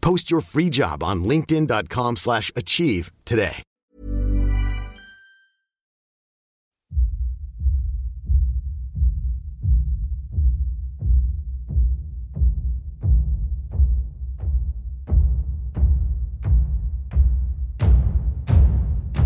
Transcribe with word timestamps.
Post 0.00 0.30
your 0.30 0.40
free 0.40 0.70
job 0.70 1.02
on 1.02 1.24
linkedin.com/achieve 1.24 2.18
slash 2.18 2.52
achieve 2.56 3.10
today. 3.24 3.62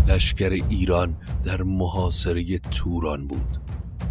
لشکر 0.07 0.49
ایران 0.49 1.17
در 1.43 1.63
محاصره 1.63 2.57
توران 2.57 3.27
بود 3.27 3.57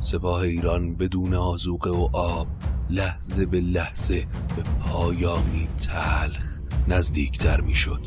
سپاه 0.00 0.40
ایران 0.40 0.94
بدون 0.94 1.34
آزوقه 1.34 1.90
و 1.90 2.08
آب 2.12 2.46
لحظه 2.90 3.46
به 3.46 3.60
لحظه 3.60 4.26
به 4.56 4.62
پایانی 4.62 5.68
تلخ 5.78 6.53
نزدیکتر 6.88 7.60
می‌شد. 7.60 8.00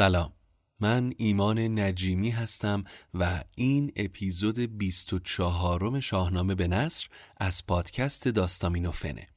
سلام. 0.00 0.32
من 0.80 1.12
ایمان 1.16 1.78
نجیمی 1.78 2.30
هستم 2.30 2.84
و 3.14 3.44
این 3.54 3.92
اپیزود 3.96 4.58
24 4.58 6.00
شاهنامه 6.00 6.54
به 6.54 6.68
نصر 6.68 7.06
از 7.36 7.66
پادکست 7.66 8.28
داستامینوفنه. 8.28 9.28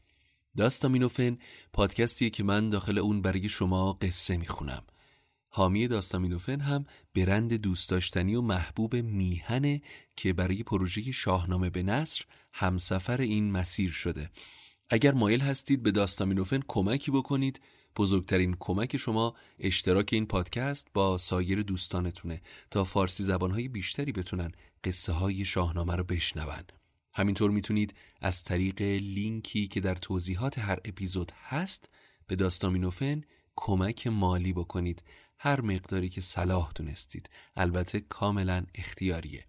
داستامینوفن 0.57 1.37
پادکستیه 1.73 2.29
که 2.29 2.43
من 2.43 2.69
داخل 2.69 2.97
اون 2.97 3.21
برای 3.21 3.49
شما 3.49 3.93
قصه 3.93 4.37
می‌خونم. 4.37 4.83
حامی 5.47 5.87
داستامینوفن 5.87 6.59
هم 6.59 6.85
برند 7.15 7.53
دوست 7.53 7.89
داشتنی 7.89 8.35
و 8.35 8.41
محبوب 8.41 8.95
میهنه 8.95 9.81
که 10.15 10.33
برای 10.33 10.63
پروژه 10.63 11.11
شاهنامه 11.11 11.69
به 11.69 11.83
نصر 11.83 12.23
همسفر 12.53 13.21
این 13.21 13.51
مسیر 13.51 13.91
شده. 13.91 14.29
اگر 14.89 15.13
مایل 15.13 15.41
هستید 15.41 15.83
به 15.83 15.91
داستامینوفن 15.91 16.59
کمکی 16.67 17.11
بکنید 17.11 17.61
بزرگترین 17.95 18.55
کمک 18.59 18.97
شما 18.97 19.35
اشتراک 19.59 20.09
این 20.11 20.25
پادکست 20.25 20.87
با 20.93 21.17
سایر 21.17 21.61
دوستانتونه 21.61 22.41
تا 22.71 22.83
فارسی 22.83 23.23
زبانهای 23.23 23.67
بیشتری 23.67 24.11
بتونن 24.11 24.51
قصه 24.83 25.13
های 25.13 25.45
شاهنامه 25.45 25.95
رو 25.95 26.03
بشنون. 26.03 26.63
همینطور 27.13 27.51
می‌تونید 27.51 27.93
از 28.21 28.43
طریق 28.43 28.81
لینکی 28.81 29.67
که 29.67 29.81
در 29.81 29.95
توضیحات 29.95 30.59
هر 30.59 30.79
اپیزود 30.85 31.31
هست 31.43 31.89
به 32.27 32.35
داستامینوفن 32.35 33.21
کمک 33.55 34.07
مالی 34.07 34.53
بکنید. 34.53 35.03
هر 35.39 35.61
مقداری 35.61 36.09
که 36.09 36.21
صلاح 36.21 36.71
دونستید. 36.75 37.29
البته 37.55 37.99
کاملا 37.99 38.65
اختیاریه. 38.75 39.45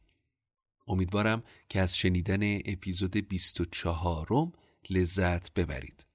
امیدوارم 0.87 1.43
که 1.69 1.81
از 1.81 1.97
شنیدن 1.97 2.59
اپیزود 2.65 3.17
24 3.17 4.27
روم 4.29 4.53
لذت 4.91 5.55
ببرید. 5.55 6.07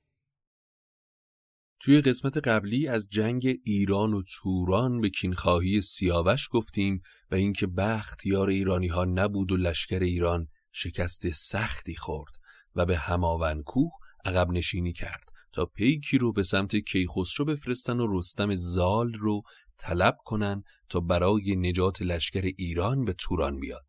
توی 1.82 2.02
قسمت 2.02 2.38
قبلی 2.38 2.88
از 2.88 3.08
جنگ 3.10 3.60
ایران 3.66 4.14
و 4.14 4.22
توران 4.22 5.02
به 5.02 5.10
کینخواهی 5.10 5.82
سیاوش 5.82 6.48
گفتیم 6.52 7.02
و 7.32 7.36
اینکه 7.36 7.68
بخت 7.68 8.26
یار 8.26 8.50
ایرانی 8.50 8.88
ها 8.88 9.06
نبود 9.06 9.52
و 9.52 9.58
لشکر 9.58 10.00
ایران 10.00 10.48
شکست 10.72 11.30
سختی 11.30 11.96
خورد 11.96 12.32
و 12.76 12.86
به 12.86 12.98
هماون 12.98 13.64
کوه 13.64 13.92
عقب 14.26 14.52
نشینی 14.52 14.94
کرد 14.94 15.30
تا 15.54 15.66
پیکی 15.66 16.18
رو 16.18 16.34
به 16.34 16.44
سمت 16.44 16.76
کیخسرو 16.76 17.46
بفرستن 17.46 18.00
و 18.00 18.18
رستم 18.18 18.56
زال 18.56 19.14
رو 19.14 19.42
طلب 19.78 20.18
کنن 20.26 20.64
تا 20.90 21.00
برای 21.00 21.56
نجات 21.56 22.02
لشکر 22.02 22.52
ایران 22.58 23.06
به 23.06 23.14
توران 23.14 23.60
بیاد. 23.60 23.86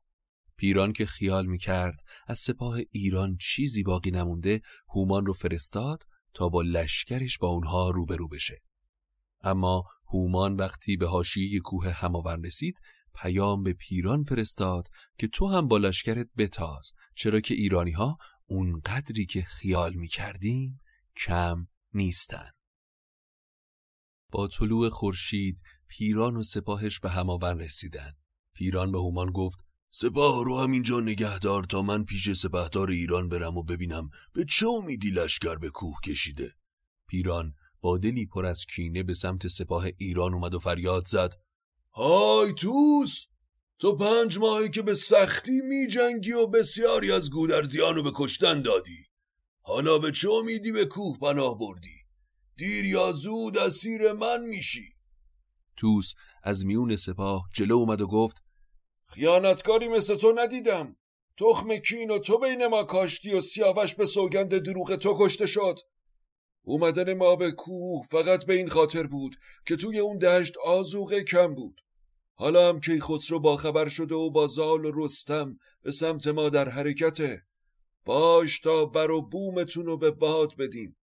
پیران 0.56 0.92
که 0.92 1.06
خیال 1.06 1.46
می‌کرد 1.46 2.00
از 2.26 2.38
سپاه 2.38 2.78
ایران 2.90 3.36
چیزی 3.40 3.82
باقی 3.82 4.10
نمونده 4.10 4.60
هومان 4.94 5.26
رو 5.26 5.32
فرستاد 5.32 6.04
تا 6.34 6.48
با 6.48 6.62
لشکرش 6.62 7.38
با 7.38 7.48
اونها 7.48 7.90
روبرو 7.90 8.28
بشه. 8.28 8.62
اما 9.40 9.84
هومان 10.12 10.56
وقتی 10.56 10.96
به 10.96 11.08
حاشیه 11.08 11.60
کوه 11.60 11.90
هماورن 11.90 12.44
رسید 12.44 12.80
پیام 13.14 13.62
به 13.62 13.72
پیران 13.72 14.22
فرستاد 14.22 14.88
که 15.18 15.28
تو 15.28 15.48
هم 15.48 15.68
با 15.68 15.78
لشکرت 15.78 16.26
بتاز 16.36 16.92
چرا 17.14 17.40
که 17.40 17.54
ایرانی 17.54 17.90
ها 17.90 18.18
اون 18.46 18.80
قدری 18.80 19.26
که 19.26 19.42
خیال 19.42 19.94
می 19.94 20.08
کردیم 20.08 20.80
کم 21.16 21.66
نیستن. 21.94 22.50
با 24.32 24.48
طلوع 24.48 24.88
خورشید 24.88 25.62
پیران 25.88 26.36
و 26.36 26.42
سپاهش 26.42 27.00
به 27.00 27.10
هماورن 27.10 27.58
رسیدن. 27.58 28.12
پیران 28.54 28.92
به 28.92 28.98
هومان 28.98 29.30
گفت 29.30 29.58
سپاه 29.92 30.44
رو 30.44 30.58
همینجا 30.58 31.00
نگهدار 31.00 31.64
تا 31.64 31.82
من 31.82 32.04
پیش 32.04 32.32
سپهدار 32.32 32.90
ایران 32.90 33.28
برم 33.28 33.56
و 33.56 33.62
ببینم 33.62 34.10
به 34.32 34.44
چه 34.44 34.66
امیدی 34.68 35.10
لشکر 35.10 35.56
به 35.56 35.70
کوه 35.70 36.00
کشیده. 36.04 36.54
پیران 37.08 37.54
با 37.80 37.98
دلی 37.98 38.26
پر 38.26 38.46
از 38.46 38.64
کینه 38.74 39.02
به 39.02 39.14
سمت 39.14 39.46
سپاه 39.46 39.86
ایران 39.98 40.34
اومد 40.34 40.54
و 40.54 40.58
فریاد 40.58 41.06
زد. 41.06 41.34
های 41.92 42.52
توس! 42.52 43.26
تو 43.78 43.96
پنج 43.96 44.38
ماهی 44.38 44.70
که 44.70 44.82
به 44.82 44.94
سختی 44.94 45.60
می 45.60 45.86
جنگی 45.86 46.32
و 46.32 46.46
بسیاری 46.46 47.12
از 47.12 47.30
گودرزیان 47.30 47.94
رو 47.94 48.02
به 48.02 48.10
کشتن 48.14 48.62
دادی. 48.62 49.06
حالا 49.62 49.98
به 49.98 50.10
چه 50.10 50.30
امیدی 50.30 50.72
به 50.72 50.84
کوه 50.84 51.18
پناه 51.18 51.58
بردی؟ 51.58 51.96
دیر 52.56 52.84
یا 52.84 53.12
زود 53.12 53.58
اسیر 53.58 54.12
من 54.12 54.44
میشی. 54.44 54.94
توس 55.76 56.14
از 56.42 56.66
میون 56.66 56.96
سپاه 56.96 57.48
جلو 57.54 57.74
اومد 57.74 58.00
و 58.00 58.06
گفت 58.06 58.42
خیانتکاری 59.10 59.88
مثل 59.88 60.16
تو 60.16 60.32
ندیدم. 60.36 60.96
تخم 61.36 61.76
کین 61.76 62.10
و 62.10 62.18
تو 62.18 62.38
بین 62.38 62.66
ما 62.66 62.84
کاشتی 62.84 63.32
و 63.32 63.40
سیاوش 63.40 63.94
به 63.94 64.06
سوگند 64.06 64.58
دروغ 64.58 64.96
تو 64.96 65.16
کشته 65.18 65.46
شد. 65.46 65.78
اومدن 66.62 67.14
ما 67.14 67.36
به 67.36 67.52
کوه 67.52 68.06
فقط 68.10 68.46
به 68.46 68.54
این 68.54 68.68
خاطر 68.68 69.06
بود 69.06 69.36
که 69.66 69.76
توی 69.76 69.98
اون 69.98 70.18
دشت 70.18 70.56
آزوغه 70.58 71.24
کم 71.24 71.54
بود. 71.54 71.80
حالا 72.34 72.68
هم 72.68 72.80
کی 72.80 73.00
خسرو 73.00 73.40
با 73.40 73.56
خبر 73.56 73.88
شده 73.88 74.14
و 74.14 74.30
با 74.30 74.46
زال 74.46 74.84
و 74.84 74.92
رستم 74.94 75.58
به 75.82 75.92
سمت 75.92 76.26
ما 76.26 76.48
در 76.48 76.68
حرکته. 76.68 77.42
باش 78.04 78.60
تا 78.60 78.86
بر 78.86 79.10
و 79.10 79.22
بومتون 79.22 79.86
رو 79.86 79.96
به 79.96 80.10
باد 80.10 80.56
بدیم. 80.56 80.96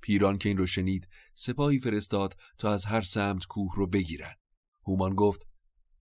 پیران 0.00 0.38
که 0.38 0.48
این 0.48 0.58
رو 0.58 0.66
شنید 0.66 1.08
سپاهی 1.34 1.78
فرستاد 1.78 2.36
تا 2.58 2.72
از 2.72 2.84
هر 2.84 3.00
سمت 3.00 3.46
کوه 3.46 3.72
رو 3.76 3.86
بگیرن. 3.86 4.34
هومان 4.86 5.14
گفت 5.14 5.46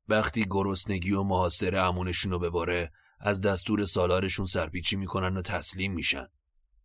وقتی 0.07 0.45
گرسنگی 0.49 1.11
و 1.11 1.23
محاصره 1.23 1.81
امونشون 1.81 2.31
رو 2.31 2.39
بباره 2.39 2.91
از 3.19 3.41
دستور 3.41 3.85
سالارشون 3.85 4.45
سرپیچی 4.45 4.95
می‌کنن 4.95 5.37
و 5.37 5.41
تسلیم 5.41 5.93
میشن. 5.93 6.27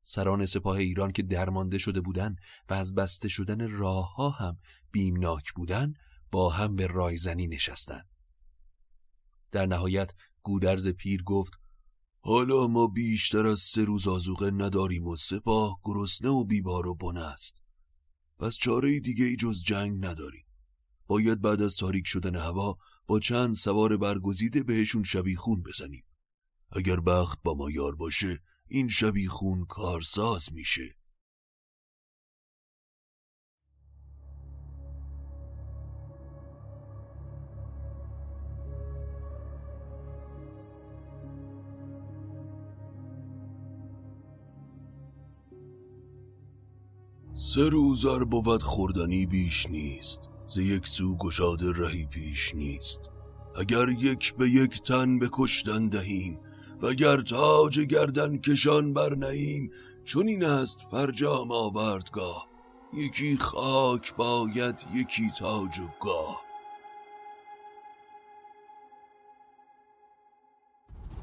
سران 0.02 0.46
سپاه 0.46 0.76
ایران 0.76 1.12
که 1.12 1.22
درمانده 1.22 1.78
شده 1.78 2.00
بودن 2.00 2.36
و 2.68 2.74
از 2.74 2.94
بسته 2.94 3.28
شدن 3.28 3.70
راه 3.70 4.14
ها 4.14 4.30
هم 4.30 4.58
بیمناک 4.90 5.52
بودن 5.52 5.94
با 6.30 6.50
هم 6.50 6.76
به 6.76 6.86
رایزنی 6.86 7.46
نشستن. 7.46 8.02
در 9.50 9.66
نهایت 9.66 10.12
گودرز 10.42 10.88
پیر 10.88 11.22
گفت 11.22 11.52
حالا 12.20 12.66
ما 12.66 12.86
بیشتر 12.86 13.46
از 13.46 13.60
سه 13.60 13.84
روز 13.84 14.08
آزوقه 14.08 14.50
نداریم 14.50 15.06
و 15.06 15.16
سپاه 15.16 15.80
گرسنه 15.84 16.30
و 16.30 16.44
بیبار 16.44 16.86
و 16.86 16.94
بنه 16.94 17.20
است. 17.20 17.62
پس 18.38 18.56
چاره 18.56 19.00
دیگه 19.00 19.24
ای 19.24 19.36
جز 19.36 19.62
جنگ 19.62 20.06
نداریم. 20.06 20.44
باید 21.06 21.40
بعد 21.40 21.62
از 21.62 21.76
تاریک 21.76 22.06
شدن 22.06 22.36
هوا 22.36 22.78
با 23.10 23.20
چند 23.20 23.54
سوار 23.54 23.96
برگزیده 23.96 24.62
بهشون 24.62 25.02
شبیخون 25.02 25.62
بزنیم. 25.62 26.04
اگر 26.72 27.00
بخت 27.00 27.38
با 27.42 27.54
ما 27.54 27.70
یار 27.70 27.94
باشه 27.94 28.40
این 28.68 28.88
شبیخون 28.88 29.64
کارساز 29.64 30.52
میشه. 30.52 30.96
سه 47.34 47.68
روزار 47.68 48.24
بود 48.24 48.62
خوردنی 48.62 49.26
بیش 49.26 49.66
نیست. 49.66 50.29
ز 50.54 50.58
یک 50.58 50.88
سو 50.88 51.16
گشاده 51.16 51.72
رهی 51.72 52.06
پیش 52.06 52.54
نیست. 52.54 53.00
اگر 53.56 53.88
یک 53.88 54.34
به 54.34 54.48
یک 54.48 54.82
تن 54.82 55.18
به 55.18 55.28
کشتن 55.32 55.88
دهیم 55.88 56.38
وگر 56.82 57.20
تاج 57.20 57.80
گردن 57.80 58.38
کشان 58.38 58.92
بر 58.92 59.14
نهیم 59.14 59.70
چون 60.04 60.28
این 60.28 60.44
است 60.44 60.78
فرجام 60.90 61.52
آوردگاه. 61.52 62.46
یکی 62.94 63.36
خاک 63.36 64.14
باید 64.14 64.74
یکی 64.94 65.30
تاج 65.38 65.78
و 65.78 65.88
گاه. 66.00 66.40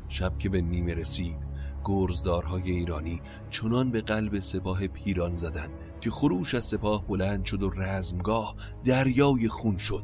شب 0.09 0.37
که 0.37 0.49
به 0.49 0.61
نیمه 0.61 0.93
رسید 0.93 1.47
گرزدارهای 1.85 2.71
ایرانی 2.71 3.21
چنان 3.49 3.91
به 3.91 4.01
قلب 4.01 4.39
سپاه 4.39 4.87
پیران 4.87 5.35
زدند 5.35 5.86
که 5.99 6.11
خروش 6.11 6.55
از 6.55 6.65
سپاه 6.65 7.07
بلند 7.07 7.45
شد 7.45 7.63
و 7.63 7.69
رزمگاه 7.69 8.55
دریای 8.83 9.47
خون 9.47 9.77
شد. 9.77 10.03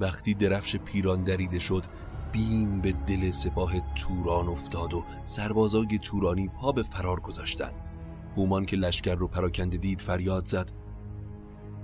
وقتی 0.00 0.34
درفش 0.34 0.76
پیران 0.76 1.24
دریده 1.24 1.58
شد 1.58 1.84
بیم 2.32 2.80
به 2.80 2.92
دل 2.92 3.30
سپاه 3.30 3.72
توران 3.94 4.48
افتاد 4.48 4.94
و 4.94 5.04
سربازای 5.24 5.98
تورانی 6.02 6.48
پا 6.48 6.72
به 6.72 6.82
فرار 6.82 7.20
گذاشتند. 7.20 7.74
هومان 8.36 8.66
که 8.66 8.76
لشکر 8.76 9.14
رو 9.14 9.28
پراکنده 9.28 9.76
دید 9.76 10.00
فریاد 10.00 10.46
زد. 10.46 10.70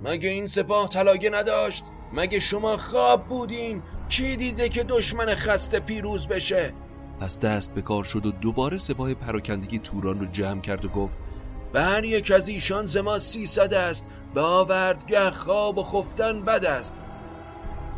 مگه 0.03 0.29
این 0.29 0.47
سپاه 0.47 0.89
طلاگه 0.89 1.29
نداشت؟ 1.29 1.83
مگه 2.13 2.39
شما 2.39 2.77
خواب 2.77 3.27
بودین؟ 3.27 3.81
کی 4.09 4.35
دیده 4.35 4.69
که 4.69 4.83
دشمن 4.83 5.35
خسته 5.35 5.79
پیروز 5.79 6.27
بشه؟ 6.27 6.73
پس 7.19 7.39
دست 7.39 7.73
به 7.73 7.81
کار 7.81 8.03
شد 8.03 8.25
و 8.25 8.31
دوباره 8.31 8.77
سپاه 8.77 9.13
پراکندگی 9.13 9.79
توران 9.79 10.19
رو 10.19 10.25
جمع 10.25 10.61
کرد 10.61 10.85
و 10.85 10.89
گفت 10.89 11.17
به 11.73 11.81
هر 11.81 12.03
یک 12.03 12.31
از 12.31 12.47
ایشان 12.47 12.85
زما 12.85 13.19
سیصد 13.19 13.73
است 13.73 14.03
به 14.33 14.41
آوردگه 14.41 15.31
خواب 15.31 15.77
و 15.77 15.83
خفتن 15.83 16.41
بد 16.41 16.65
است. 16.65 16.95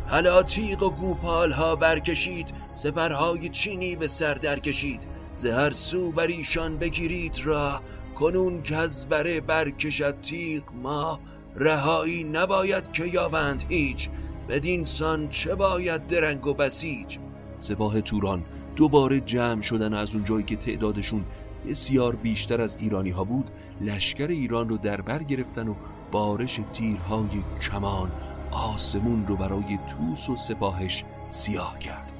حالا 0.08 0.42
تیغ 0.42 0.82
و 0.82 0.90
گوپال 0.90 1.52
ها 1.52 1.76
برکشید 1.76 2.46
سپرهای 2.74 3.48
چینی 3.48 3.96
به 3.96 4.08
سر 4.08 4.34
در 4.34 4.58
کشید 4.58 5.02
زهر 5.32 5.70
سو 5.70 6.12
بر 6.12 6.26
ایشان 6.26 6.78
بگیرید 6.78 7.40
راه 7.44 7.82
کنون 8.18 8.62
که 8.62 8.76
از 8.76 9.08
بره 9.08 9.40
برکشد 9.40 10.20
تیغ 10.20 10.62
ما. 10.82 11.20
رهایی 11.56 12.24
نباید 12.24 12.92
که 12.92 13.04
یابند 13.04 13.64
هیچ 13.68 14.08
بدین 14.48 14.84
سان 14.84 15.28
چه 15.28 15.54
باید 15.54 16.06
درنگ 16.06 16.46
و 16.46 16.54
بسیج؟ 16.54 17.18
سپاه 17.58 18.00
توران 18.00 18.44
دوباره 18.76 19.20
جمع 19.20 19.62
شدن 19.62 19.94
از 19.94 20.14
اون 20.14 20.24
جایی 20.24 20.44
که 20.44 20.56
تعدادشون 20.56 21.24
بسیار 21.66 22.16
بیشتر 22.16 22.60
از 22.60 22.76
ایرانی 22.80 23.10
ها 23.10 23.24
بود 23.24 23.50
لشکر 23.80 24.26
ایران 24.26 24.68
رو 24.68 24.76
در 24.76 25.00
بر 25.00 25.22
گرفتن 25.22 25.68
و 25.68 25.74
بارش 26.12 26.60
تیرهای 26.72 27.42
کمان 27.62 28.12
آسمون 28.50 29.26
رو 29.26 29.36
برای 29.36 29.78
توس 29.90 30.30
و 30.30 30.36
سپاهش 30.36 31.04
سیاه 31.30 31.78
کرد. 31.78 32.12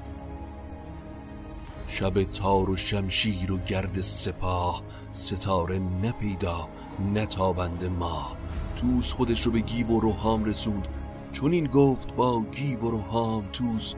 شب 1.87 2.23
تار 2.23 2.69
و 2.69 2.75
شمشیر 2.75 3.51
و 3.51 3.57
گرد 3.57 4.01
سپاه 4.01 4.83
ستاره 5.11 5.79
نپیدا 5.79 6.69
نتابند 7.13 7.85
ما. 7.85 8.37
توس 8.77 9.11
خودش 9.11 9.41
رو 9.41 9.51
به 9.51 9.59
گیو 9.59 9.87
و 9.87 9.99
روحام 9.99 10.45
رسوند. 10.45 10.87
چون 11.31 11.51
این 11.51 11.67
گفت 11.67 12.15
با 12.15 12.43
گیو 12.51 12.79
و 12.79 12.91
روحام 12.91 13.43
توس 13.53 13.93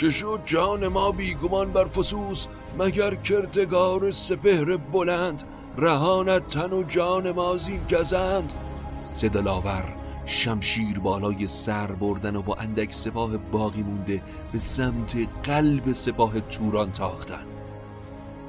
که 0.00 0.10
شد 0.10 0.40
جان 0.44 0.88
ما 0.88 1.10
بیگمان 1.10 1.72
بر 1.72 1.84
فسوس 1.84 2.46
مگر 2.78 3.14
کردگار 3.14 4.10
سپهر 4.10 4.76
بلند 4.76 5.42
رهانت 5.78 6.48
تن 6.48 6.72
و 6.72 6.82
جان 6.82 7.30
ما 7.30 7.56
زین 7.56 7.80
گزند. 7.90 8.52
سدلاور 9.00 9.84
شمشیر 10.26 10.98
بالای 11.00 11.46
سر 11.46 11.86
بردن 11.86 12.36
و 12.36 12.42
با 12.42 12.54
اندک 12.54 12.92
سپاه 12.92 13.36
باقی 13.36 13.82
مونده 13.82 14.22
به 14.52 14.58
سمت 14.58 15.16
قلب 15.44 15.92
سپاه 15.92 16.40
توران 16.40 16.92
تاختن. 16.92 17.46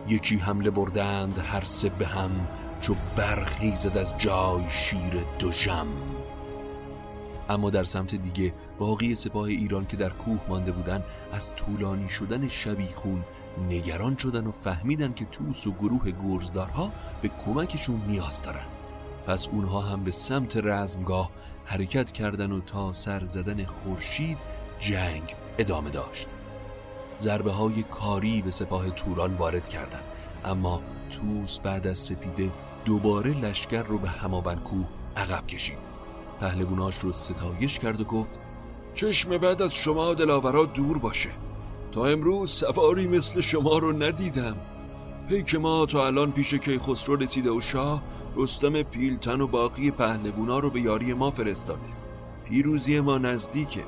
یکی 0.07 0.37
حمله 0.37 0.69
بردند 0.69 1.39
هر 1.39 1.63
سه 1.63 1.89
به 1.89 2.07
هم 2.07 2.47
چو 2.81 2.95
برخیزد 3.15 3.97
از 3.97 4.17
جای 4.17 4.63
شیر 4.69 5.25
دو 5.39 5.49
جم 5.51 5.87
اما 7.51 7.69
در 7.69 7.83
سمت 7.83 8.15
دیگه 8.15 8.53
باقی 8.79 9.15
سپاه 9.15 9.43
ایران 9.43 9.85
که 9.85 9.97
در 9.97 10.09
کوه 10.09 10.39
مانده 10.49 10.71
بودن 10.71 11.03
از 11.31 11.55
طولانی 11.55 12.09
شدن 12.09 12.47
شبیخون 12.47 13.23
نگران 13.69 14.17
شدن 14.17 14.47
و 14.47 14.51
فهمیدن 14.51 15.13
که 15.13 15.25
توس 15.25 15.67
و 15.67 15.71
گروه 15.71 16.11
گرزدارها 16.11 16.91
به 17.21 17.29
کمکشون 17.45 18.01
نیاز 18.07 18.41
دارن. 18.41 18.65
پس 19.27 19.47
اونها 19.47 19.81
هم 19.81 20.03
به 20.03 20.11
سمت 20.11 20.57
رزمگاه 20.57 21.31
حرکت 21.65 22.11
کردن 22.11 22.51
و 22.51 22.61
تا 22.61 22.93
سر 22.93 23.25
زدن 23.25 23.65
خورشید 23.65 24.37
جنگ 24.79 25.35
ادامه 25.57 25.89
داشت. 25.89 26.27
ضربه 27.17 27.51
های 27.51 27.83
کاری 27.83 28.41
به 28.41 28.51
سپاه 28.51 28.89
توران 28.89 29.33
وارد 29.33 29.69
کردند 29.69 30.03
اما 30.45 30.81
توس 31.09 31.59
بعد 31.59 31.87
از 31.87 31.97
سپیده 31.97 32.51
دوباره 32.85 33.31
لشکر 33.31 33.83
رو 33.83 33.97
به 33.97 34.09
هماون 34.09 34.55
کوه 34.55 34.87
عقب 35.17 35.47
کشید. 35.47 35.90
پهلووناش 36.41 36.97
رو 36.99 37.11
ستایش 37.11 37.79
کرد 37.79 38.01
و 38.01 38.03
گفت 38.03 38.33
چشم 38.95 39.37
بعد 39.37 39.61
از 39.61 39.73
شما 39.73 40.13
دلاورا 40.13 40.65
دور 40.65 40.97
باشه. 40.97 41.29
تا 41.91 42.05
امروز 42.05 42.51
سواری 42.51 43.07
مثل 43.07 43.41
شما 43.41 43.77
رو 43.77 44.03
ندیدم. 44.03 44.55
پیک 45.29 45.55
ما 45.55 45.85
تا 45.85 46.07
الان 46.07 46.31
پیش 46.31 46.53
کیخسرو 46.53 47.15
رسیده 47.15 47.51
و 47.51 47.61
شاه 47.61 48.03
رستم 48.35 48.81
پیلتن 48.83 49.41
و 49.41 49.47
باقی 49.47 49.91
پهلوونا 49.91 50.59
رو 50.59 50.69
به 50.69 50.81
یاری 50.81 51.13
ما 51.13 51.29
فرستاده. 51.29 51.79
پیروزی 52.45 52.99
ما 52.99 53.17
نزدیکه. 53.17 53.83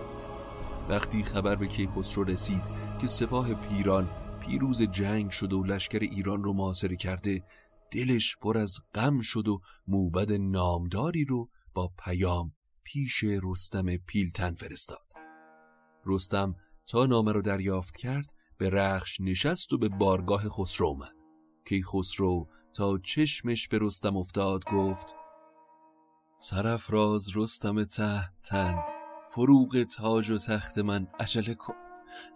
وقتی 0.89 1.23
خبر 1.23 1.55
به 1.55 1.67
کیخسرو 1.67 2.23
رسید 2.23 2.63
که 3.01 3.07
سپاه 3.07 3.53
پیران 3.53 4.09
پیروز 4.39 4.81
جنگ 4.81 5.31
شده 5.31 5.55
و 5.55 5.63
لشکر 5.63 5.99
ایران 5.99 6.43
رو 6.43 6.53
محاصره 6.53 6.95
کرده 6.95 7.43
دلش 7.91 8.37
پر 8.41 8.57
از 8.57 8.77
غم 8.95 9.19
شد 9.19 9.47
و 9.47 9.61
موبد 9.87 10.31
نامداری 10.31 11.25
رو 11.25 11.49
با 11.73 11.93
پیام 12.05 12.51
پیش 12.83 13.23
رستم 13.23 13.97
پیلتن 13.97 14.55
فرستاد. 14.55 15.13
رستم 16.05 16.55
تا 16.87 17.05
نامه 17.05 17.31
رو 17.31 17.41
دریافت 17.41 17.97
کرد 17.97 18.33
به 18.57 18.69
رخش 18.69 19.21
نشست 19.21 19.73
و 19.73 19.77
به 19.77 19.89
بارگاه 19.89 20.49
خسرو 20.49 20.87
اومد. 20.87 21.15
کی 21.65 21.83
خسرو 21.83 22.47
تا 22.73 22.97
چشمش 22.97 23.67
به 23.67 23.77
رستم 23.81 24.17
افتاد 24.17 24.65
گفت 24.65 25.15
سرفراز 26.37 27.27
رستم 27.35 27.83
تحتن 27.83 28.83
فروغ 29.31 29.83
تاج 29.83 30.31
و 30.31 30.37
تخت 30.37 30.77
من 30.77 31.07
عجله 31.19 31.55
کن. 31.55 31.73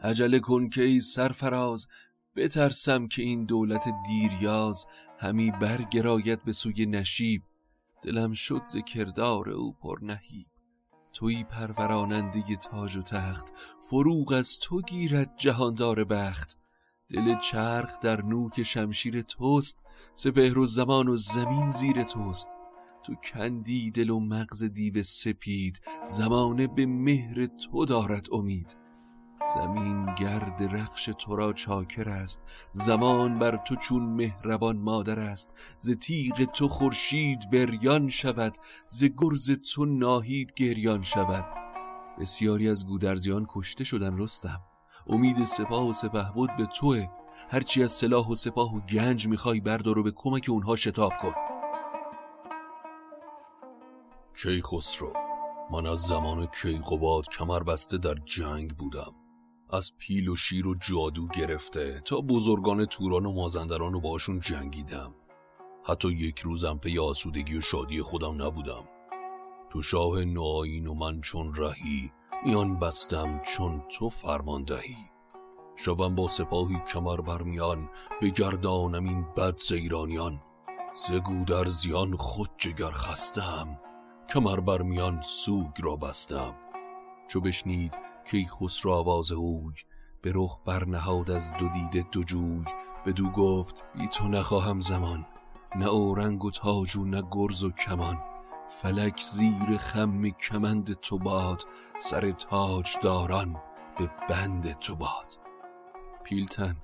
عجله 0.02 0.40
کن 0.40 0.70
که 0.70 0.82
ای 0.82 1.00
سرفراز 1.00 1.88
بترسم 2.36 3.08
که 3.08 3.22
این 3.22 3.46
دولت 3.46 3.84
دیریاز 4.08 4.86
همی 5.20 5.52
برگرایت 5.52 6.44
به 6.44 6.52
سوی 6.52 6.86
نشیب. 6.86 7.42
دلم 8.08 8.34
شد 8.34 8.64
ز 8.64 8.78
کردار 8.78 9.50
او 9.50 9.74
پر 9.74 10.00
نهیب. 10.02 10.48
توی 11.14 11.44
پروراننده 11.44 12.56
تاج 12.56 12.98
و 12.98 13.02
تخت 13.02 13.54
فروغ 13.90 14.32
از 14.32 14.60
تو 14.60 14.82
گیرد 14.82 15.34
جهاندار 15.38 16.04
بخت. 16.04 16.58
دل 17.10 17.40
چرخ 17.40 18.00
در 18.00 18.22
نوک 18.22 18.64
شمشیر 18.64 19.22
توست 19.22 19.84
سپهر 20.16 20.58
و 20.58 20.66
زمان 20.66 21.08
و 21.08 21.16
زمین 21.16 21.68
زیر 21.68 22.04
توست. 22.04 22.50
تو 23.04 23.16
کندی 23.16 23.92
دل 23.92 24.10
و 24.10 24.20
مغز 24.20 24.64
دیو 24.64 25.04
سپید 25.04 25.82
زمانه 26.06 26.68
به 26.68 26.86
مهر 26.86 27.46
تو 27.46 27.86
دارد 27.86 28.28
امید. 28.32 28.87
زمین 29.56 30.16
گرد 30.16 30.76
رخش 30.76 31.10
تو 31.20 31.36
را 31.36 31.54
چاکر 31.54 32.10
است. 32.10 32.46
زمان 32.72 33.40
بر 33.40 33.58
تو 33.58 33.76
چون 33.76 34.04
مهربان 34.04 34.78
مادر 34.78 35.20
است. 35.20 35.54
ز 35.78 35.92
تیغ 35.92 36.44
تو 36.44 36.68
خورشید 36.68 37.50
بریان 37.50 38.10
شود. 38.10 38.58
ز 38.86 39.04
گرز 39.04 39.52
تو 39.52 39.86
ناهید 39.86 40.54
گریان 40.54 41.02
شود. 41.02 41.46
بسیاری 42.20 42.70
از 42.70 42.88
گودرزیان 42.88 43.46
کشته 43.50 43.84
شدن 43.84 44.18
رستم. 44.18 44.62
امید 45.08 45.46
سپاه 45.46 45.88
و 45.90 45.94
سپه 45.94 46.32
بود 46.36 46.56
به 46.58 46.66
توه. 46.66 47.08
هرچی 47.50 47.84
از 47.84 47.92
سلاح 47.92 48.28
و 48.28 48.36
سپاه 48.36 48.76
و 48.76 48.80
گنج 48.80 49.28
می‌خوای 49.28 49.60
بردار 49.60 49.98
و 49.98 50.04
به 50.04 50.12
کمک 50.12 50.46
اونها 50.50 50.76
شتاب 50.76 51.14
کن. 51.22 51.34
کی 54.44 54.62
خسرو؟ 54.62 55.14
من 55.72 55.86
از 55.86 56.00
زمان 56.00 56.48
کیقوباد 56.62 57.28
کمر 57.28 57.64
بسته 57.64 57.98
در 57.98 58.16
جنگ 58.26 58.78
بودم. 58.78 59.27
از 59.70 59.92
پیل 59.98 60.30
و 60.30 60.36
شیر 60.36 60.68
و 60.68 60.76
جادو 60.76 61.28
گرفته 61.28 62.02
تا 62.06 62.22
بزرگان 62.22 62.86
توران 62.86 63.26
و 63.26 63.34
مازندران 63.34 63.96
و 63.96 64.02
باشون 64.02 64.40
جنگیدم. 64.40 65.16
حتی 65.84 66.10
یک 66.10 66.40
روزم 66.40 66.78
پی 66.78 67.00
آسودگی 67.00 67.58
و 67.58 67.62
شادی 67.62 68.02
خودم 68.02 68.42
نبودم. 68.42 68.84
تو 69.70 69.82
شاه 69.82 70.24
نوآیین 70.24 70.88
و 70.88 70.94
من 70.94 71.22
چون 71.22 71.56
رهی 71.56 72.12
میان 72.46 72.80
بستم 72.80 73.42
چون 73.46 73.84
تو 73.92 74.10
فرمان 74.10 74.64
دهی. 74.64 74.98
شوم 75.76 76.16
با 76.16 76.28
سپاهی 76.28 76.78
کمر 76.94 77.22
برمیان 77.22 77.90
بگردانم 78.22 79.06
این 79.06 79.26
بد 79.38 79.58
زیرانیان. 79.58 80.42
زگو 81.08 81.46
در 81.46 81.66
زیان 81.66 82.18
خود 82.18 82.50
جگر 82.58 82.92
خستم 82.92 83.80
کمر 84.30 84.60
برمیان 84.60 85.22
سوگ 85.22 85.72
را 85.80 85.96
بستم. 85.96 86.56
چو 87.28 87.42
بشنید 87.42 87.98
کی 88.32 88.48
خسرو 88.48 88.92
آواز 88.92 89.32
اوی 89.32 89.74
به 90.22 90.32
رخ 90.36 90.60
برنهاد 90.66 91.32
از 91.32 91.54
دو 91.54 91.70
دیده 91.70 92.06
دو 92.12 92.24
جوی. 92.24 92.66
بدو 93.06 93.30
گفت 93.30 93.84
بی 93.96 94.08
تو 94.08 94.28
نخواهم 94.28 94.80
زمان 94.80 95.26
نه 95.76 95.88
اورنگ 95.88 96.46
و 96.46 96.52
تاج 96.52 96.96
و 96.96 97.06
نه 97.06 97.24
گرز 97.32 97.64
و 97.64 97.72
کمان. 97.72 98.18
فلک 98.82 99.22
زیر 99.22 99.78
خم 99.78 100.30
کمند 100.30 100.94
تو 100.94 101.18
باد 101.18 101.64
سر 102.00 102.32
تاج 102.32 102.98
داران 103.02 103.56
به 104.00 104.12
بند 104.30 104.74
تو 104.74 104.96
باد. 104.96 105.40
پیلتن 106.24 106.78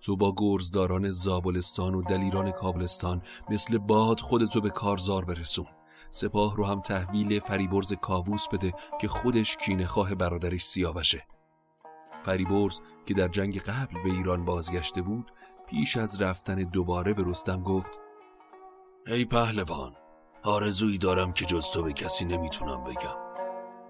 تو 0.00 0.16
با 0.16 0.34
گرزداران 0.36 1.10
زابلستان 1.10 1.94
و 1.94 2.02
دلیران 2.02 2.50
کابلستان 2.50 3.22
مثل 3.50 3.78
باد 3.78 4.20
خودتو 4.20 4.60
به 4.60 4.70
کارزار 4.70 5.24
برسون. 5.24 5.66
سپاه 6.10 6.56
رو 6.56 6.66
هم 6.66 6.80
تحویل 6.80 7.40
فریبرز 7.40 7.92
کاووس 7.92 8.48
بده 8.48 8.72
که 9.00 9.08
خودش 9.08 9.56
کینه 9.56 9.86
خواه 9.86 10.14
برادرش 10.14 10.64
سیاوشه. 10.64 11.26
فریبرز 12.24 12.80
که 13.06 13.14
در 13.14 13.28
جنگ 13.28 13.60
قبل 13.60 14.02
به 14.02 14.10
ایران 14.10 14.44
بازگشته 14.44 15.02
بود 15.02 15.32
پیش 15.68 15.96
از 15.96 16.22
رفتن 16.22 16.54
دوباره 16.54 17.14
به 17.14 17.24
رستم 17.26 17.62
گفت 17.62 17.98
ای 19.06 19.24
پهلوان 19.24 19.96
آرزویی 20.42 20.98
دارم 20.98 21.32
که 21.32 21.44
جز 21.44 21.70
تو 21.70 21.82
به 21.82 21.92
کسی 21.92 22.24
نمی‌تونم 22.24 22.84
بگم. 22.84 23.16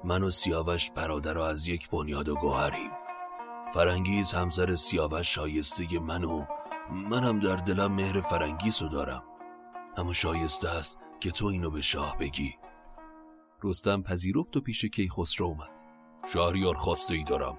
من 0.04 0.22
و 0.22 0.30
سیاوش 0.30 0.90
برادر 0.90 1.38
از 1.38 1.68
یک 1.68 1.90
بنیاد 1.90 2.28
و 2.28 2.34
گوهریم. 2.34 2.90
فرنگیز 3.74 4.32
همسر 4.32 4.74
سیاوش 4.74 5.34
شایسته 5.34 5.98
من 5.98 6.24
و 6.24 6.44
منم 6.90 7.40
در 7.40 7.56
دلم 7.56 7.92
مهر 7.92 8.20
فرنگیز 8.20 8.82
رو 8.82 8.88
دارم. 8.88 9.22
اما 9.96 10.12
شایسته 10.12 10.68
است 10.68 10.98
که 11.20 11.30
تو 11.30 11.46
اینو 11.46 11.70
به 11.70 11.80
شاه 11.80 12.18
بگی. 12.18 12.54
رستم 13.62 14.02
پذیرفت 14.02 14.56
و 14.56 14.60
پیش 14.60 14.84
کیخسرو 14.84 15.46
اومد. 15.46 15.82
شهریار 16.32 16.74
خواسته 16.74 17.14
ای 17.14 17.24
دارم. 17.24 17.58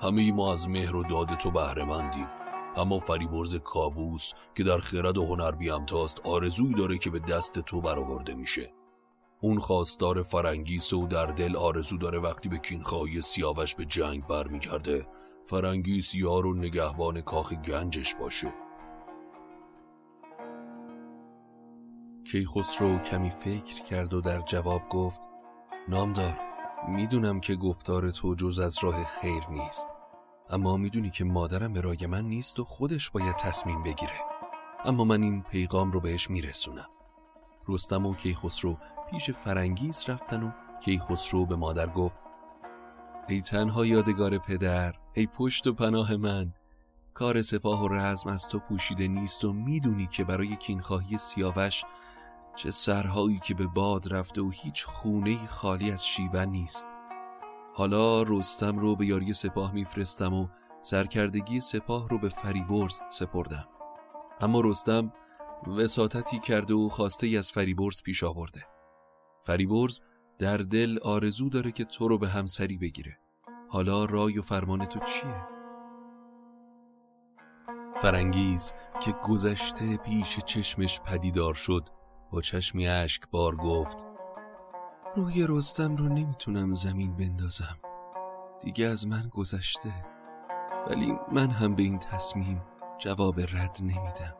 همه 0.00 0.32
ما 0.32 0.52
از 0.52 0.68
مهر 0.68 0.96
و 0.96 1.04
داد 1.04 1.36
تو 1.36 1.50
بهره 1.50 1.84
مندیم 1.84 2.28
اما 2.76 2.98
فریبرز 2.98 3.56
کاووس 3.56 4.32
که 4.54 4.62
در 4.64 4.78
خرد 4.78 5.18
و 5.18 5.26
هنر 5.26 5.50
بیامتاست 5.50 6.20
آرزویی 6.24 6.74
داره 6.74 6.98
که 6.98 7.10
به 7.10 7.18
دست 7.18 7.58
تو 7.58 7.80
برآورده 7.80 8.34
میشه. 8.34 8.72
اون 9.40 9.58
خواستار 9.58 10.22
فرنگیس 10.22 10.92
و 10.92 11.06
در 11.06 11.26
دل 11.26 11.56
آرزو 11.56 11.96
داره 11.96 12.18
وقتی 12.18 12.48
به 12.48 12.58
کینخواهی 12.58 13.20
سیاوش 13.20 13.74
به 13.74 13.84
جنگ 13.84 14.26
برمیگرده 14.26 15.06
فرنگیس 15.46 16.14
یار 16.14 16.46
و 16.46 16.54
نگهبان 16.54 17.20
کاخ 17.20 17.52
گنجش 17.52 18.14
باشه. 18.14 18.52
کیخسرو 22.32 22.98
کمی 22.98 23.30
فکر 23.30 23.82
کرد 23.82 24.14
و 24.14 24.20
در 24.20 24.40
جواب 24.40 24.88
گفت 24.88 25.20
نامدار 25.88 26.38
می‌دونم 26.88 27.40
که 27.40 27.54
گفتار 27.54 28.10
تو 28.10 28.34
جز 28.34 28.58
از 28.58 28.78
راه 28.82 29.04
خیر 29.04 29.42
نیست 29.50 29.86
اما 30.50 30.76
می‌دونی 30.76 31.10
که 31.10 31.24
مادرم 31.24 31.72
برای 31.72 32.06
من 32.06 32.24
نیست 32.24 32.60
و 32.60 32.64
خودش 32.64 33.10
باید 33.10 33.36
تصمیم 33.36 33.82
بگیره. 33.82 34.20
اما 34.84 35.04
من 35.04 35.22
این 35.22 35.42
پیغام 35.42 35.92
رو 35.92 36.00
بهش 36.00 36.30
میرسونم. 36.30 36.88
رستم 37.68 38.06
و 38.06 38.14
کیخسرو 38.14 38.76
پیش 39.10 39.30
فرنگیس 39.30 40.10
رفتن 40.10 40.42
و 40.42 40.50
کیخسرو 40.80 41.46
به 41.46 41.56
مادر 41.56 41.86
گفت 41.86 42.18
ای 43.28 43.40
تنها 43.40 43.86
یادگار 43.86 44.38
پدر 44.38 44.94
ای 45.14 45.26
پشت 45.26 45.66
و 45.66 45.72
پناه 45.72 46.16
من. 46.16 46.52
کار 47.14 47.42
سپاه 47.42 47.84
و 47.84 47.88
رزم 47.88 48.30
از 48.30 48.48
تو 48.48 48.58
پوشیده 48.58 49.08
نیست 49.08 49.44
و 49.44 49.52
می‌دونی 49.52 50.06
که 50.06 50.24
برای 50.24 50.56
کینخواهی 50.56 51.18
سیاوش 51.18 51.84
چه 52.56 52.70
سرهایی 52.70 53.38
که 53.38 53.54
به 53.54 53.66
باد 53.66 54.12
رفته 54.12 54.42
و 54.42 54.50
هیچ 54.50 54.84
خونه 54.84 55.46
خالی 55.46 55.90
از 55.90 56.06
شیون 56.06 56.48
نیست. 56.48 56.86
حالا 57.74 58.22
رستم 58.22 58.78
رو 58.78 58.96
به 58.96 59.06
یاری 59.06 59.32
سپاه 59.32 59.72
میفرستم 59.72 60.34
و 60.34 60.48
سرکردگی 60.80 61.60
سپاه 61.60 62.08
رو 62.08 62.18
به 62.18 62.28
فریبرز 62.28 63.00
سپردم. 63.10 63.68
اما 64.40 64.60
رستم 64.60 65.12
وساطتی 65.66 66.38
کرده 66.38 66.74
و 66.74 66.88
خواسته 66.88 67.26
ای 67.26 67.36
از 67.38 67.52
فریبرز 67.52 68.02
پیش 68.02 68.24
آورده. 68.24 68.66
فریبرز 69.42 70.00
در 70.38 70.56
دل 70.56 70.98
آرزو 71.02 71.48
داره 71.48 71.72
که 71.72 71.84
تو 71.84 72.08
رو 72.08 72.18
به 72.18 72.28
همسری 72.28 72.78
بگیره. 72.78 73.18
حالا 73.68 74.04
رای 74.04 74.38
و 74.38 74.42
فرمان 74.42 74.86
تو 74.86 75.00
چیه؟ 75.00 75.46
فرنگیز 78.02 78.72
که 79.00 79.12
گذشته 79.12 79.96
پیش 79.96 80.38
چشمش 80.38 81.00
پدیدار 81.00 81.54
شد 81.54 81.88
با 82.32 82.40
چشمی 82.40 82.88
اشک 82.88 83.22
بار 83.30 83.56
گفت 83.56 83.96
روی 85.16 85.46
رستم 85.48 85.96
رو 85.96 86.08
نمی‌تونم 86.08 86.74
زمین 86.74 87.16
بندازم. 87.16 87.78
دیگه 88.60 88.86
از 88.86 89.06
من 89.06 89.28
گذشته 89.28 89.92
ولی 90.86 91.12
من 91.32 91.50
هم 91.50 91.74
به 91.74 91.82
این 91.82 91.98
تصمیم 91.98 92.62
جواب 92.98 93.40
رد 93.40 93.78
نمیدم. 93.80 94.36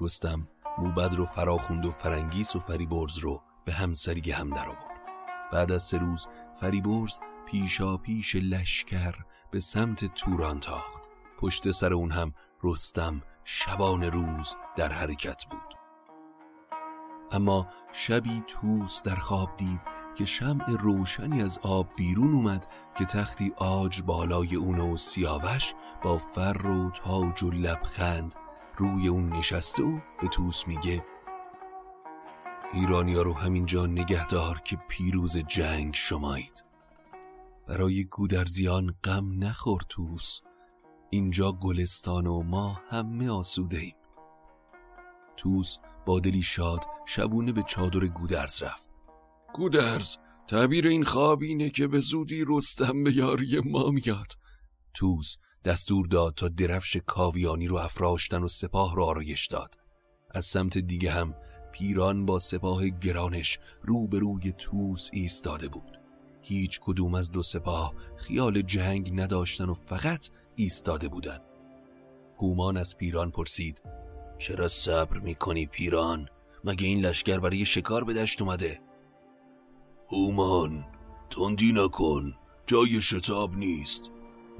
رستم 0.00 0.48
موبد 0.78 1.14
رو 1.14 1.26
فراخوند 1.26 1.86
و 1.86 1.92
فرنگیس 1.92 2.56
و 2.56 2.60
فریبرز 2.60 3.18
رو 3.18 3.42
به 3.64 3.72
همسری 3.72 4.30
هم 4.30 4.50
در 4.50 4.68
آورد. 4.68 5.00
بعد 5.52 5.72
از 5.72 5.82
سه 5.82 5.98
روز 5.98 6.26
فریبرز 6.60 7.18
پیشا 7.46 7.96
پیش 7.96 8.36
لشکر 8.36 9.14
به 9.50 9.60
سمت 9.60 10.14
توران 10.14 10.60
تاخت. 10.60 11.08
پشت 11.38 11.70
سر 11.70 11.92
اون 11.92 12.10
هم 12.10 12.34
رستم 12.62 13.22
شبان 13.44 14.02
روز 14.02 14.56
در 14.76 14.92
حرکت 14.92 15.44
بود. 15.50 15.79
اما 17.32 17.66
شبی 17.92 18.44
توس 18.46 19.02
در 19.02 19.16
خواب 19.16 19.56
دید 19.56 19.80
که 20.14 20.24
شمع 20.24 20.70
روشنی 20.70 21.42
از 21.42 21.58
آب 21.62 21.88
بیرون 21.96 22.34
اومد 22.34 22.66
که 22.98 23.04
تختی 23.04 23.52
آج 23.56 24.02
بالای 24.02 24.56
اون 24.56 24.78
و 24.78 24.96
سیاوش 24.96 25.74
با 26.02 26.18
فر 26.18 26.66
و 26.66 26.90
تاج 26.90 27.42
و 27.42 27.50
لبخند 27.50 28.34
روی 28.76 29.08
اون 29.08 29.28
نشسته 29.28 29.82
و 29.82 29.98
به 30.20 30.28
توس 30.28 30.68
میگه 30.68 31.04
ایرانیا 32.72 33.22
رو 33.22 33.34
همینجا 33.34 33.86
نگهدار 33.86 34.60
که 34.64 34.78
پیروز 34.88 35.36
جنگ 35.36 35.94
شمایید. 35.94 36.64
برای 37.66 38.04
گودرزیان 38.04 38.94
غم 39.04 39.44
نخور 39.44 39.80
توس 39.88 40.40
اینجا 41.10 41.52
گلستان 41.52 42.26
و 42.26 42.42
ما 42.42 42.80
همه 42.88 43.30
آسوده 43.30 43.78
ایم. 43.78 43.94
توس 45.36 45.78
با 46.06 46.20
دلی 46.20 46.42
شاد 46.42 46.86
شبونه 47.12 47.52
به 47.52 47.62
چادر 47.62 48.06
گودرز 48.06 48.62
رفت. 48.62 48.88
گودرز 49.54 50.16
تعبیر 50.48 50.86
این 50.86 51.04
خواب 51.04 51.42
اینه 51.42 51.70
که 51.70 51.86
به 51.86 52.00
زودی 52.00 52.44
رستم 52.48 53.04
به 53.04 53.16
یاری 53.16 53.60
ما 53.60 53.90
میاد. 53.90 54.32
توس 54.94 55.36
دستور 55.64 56.06
داد 56.06 56.34
تا 56.34 56.48
درفش 56.48 56.96
کاویانی 57.06 57.66
رو 57.66 57.76
افراشتن 57.76 58.42
و 58.42 58.48
سپاه 58.48 58.96
رو 58.96 59.04
آرایش 59.04 59.46
داد. 59.46 59.78
از 60.30 60.44
سمت 60.44 60.78
دیگه 60.78 61.10
هم 61.10 61.34
پیران 61.72 62.26
با 62.26 62.38
سپاه 62.38 62.88
گرانش 62.88 63.58
روبروی 63.82 64.52
توس 64.52 65.10
ایستاده 65.12 65.68
بود. 65.68 66.00
هیچ 66.42 66.80
کدوم 66.80 67.14
از 67.14 67.30
دو 67.30 67.42
سپاه 67.42 67.94
خیال 68.16 68.62
جنگ 68.62 69.20
نداشتن 69.20 69.68
و 69.68 69.74
فقط 69.74 70.28
ایستاده 70.56 71.08
بودن. 71.08 71.38
هومان 72.38 72.76
از 72.76 72.96
پیران 72.96 73.30
پرسید 73.30 73.82
چرا 74.38 74.68
صبر 74.68 75.18
می‌کنی 75.18 75.66
پیران؟ 75.66 76.28
مگه 76.64 76.86
این 76.86 77.00
لشکر 77.00 77.38
برای 77.38 77.66
شکار 77.66 78.04
به 78.04 78.14
دشت 78.14 78.42
اومده؟ 78.42 78.80
هومان 80.08 80.84
تندی 81.30 81.72
نکن 81.72 82.34
جای 82.66 83.02
شتاب 83.02 83.56
نیست. 83.56 84.10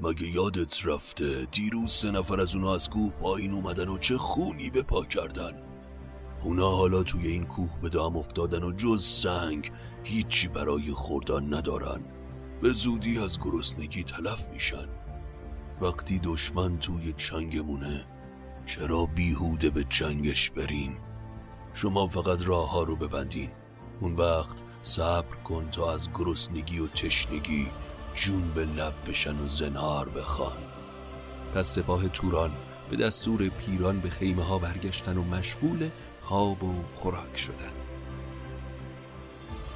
مگه 0.01 0.27
یادت 0.27 0.85
رفته 0.85 1.47
دیروز 1.51 1.91
سه 1.91 2.11
نفر 2.11 2.39
از 2.39 2.55
اونا 2.55 2.75
از 2.75 2.89
کوه 2.89 3.11
پایین 3.11 3.53
اومدن 3.53 3.87
و 3.87 3.97
چه 3.97 4.17
خونی 4.17 4.69
به 4.69 4.83
پا 4.83 5.05
کردن؟ 5.05 5.63
اونا 6.41 6.69
حالا 6.69 7.03
توی 7.03 7.27
این 7.27 7.45
کوه 7.45 7.79
به 7.81 7.89
دام 7.89 8.17
افتادن 8.17 8.63
و 8.63 8.71
جز 8.71 9.05
سنگ 9.05 9.71
هیچی 10.03 10.47
برای 10.47 10.91
خوردن 10.91 11.53
ندارن. 11.53 12.01
به 12.61 12.69
زودی 12.69 13.19
از 13.19 13.39
گرسنگی 13.39 14.03
تلف 14.03 14.47
میشن. 14.49 14.87
وقتی 15.81 16.19
دشمن 16.19 16.79
توی 16.79 17.13
چنگمونه 17.17 18.05
چرا 18.65 19.05
بیهوده 19.05 19.69
به 19.69 19.83
جنگش 19.83 20.51
بریم؟ 20.51 21.10
شما 21.73 22.07
فقط 22.07 22.47
راه 22.47 22.71
ها 22.71 22.83
رو 22.83 22.95
ببندین. 22.95 23.49
اون 23.99 24.15
وقت 24.15 24.57
صبر 24.81 25.35
کن 25.35 25.69
تا 25.69 25.93
از 25.93 26.09
گرسنگی 26.13 26.79
و 26.79 26.87
تشنگی 26.87 27.71
جون 28.15 28.53
به 28.53 28.65
لب 28.65 28.93
بشن 29.07 29.39
و 29.39 29.47
زنار 29.47 30.09
بخوان. 30.09 30.57
پس 31.55 31.67
سپاه 31.67 32.07
توران 32.07 32.51
به 32.89 32.97
دستور 32.97 33.49
پیران 33.49 33.99
به 33.99 34.09
خیمه 34.09 34.43
ها 34.43 34.59
برگشتن 34.59 35.17
و 35.17 35.23
مشغول 35.23 35.89
خواب 36.21 36.63
و 36.63 36.73
خوراک 36.95 37.37
شدن. 37.37 37.73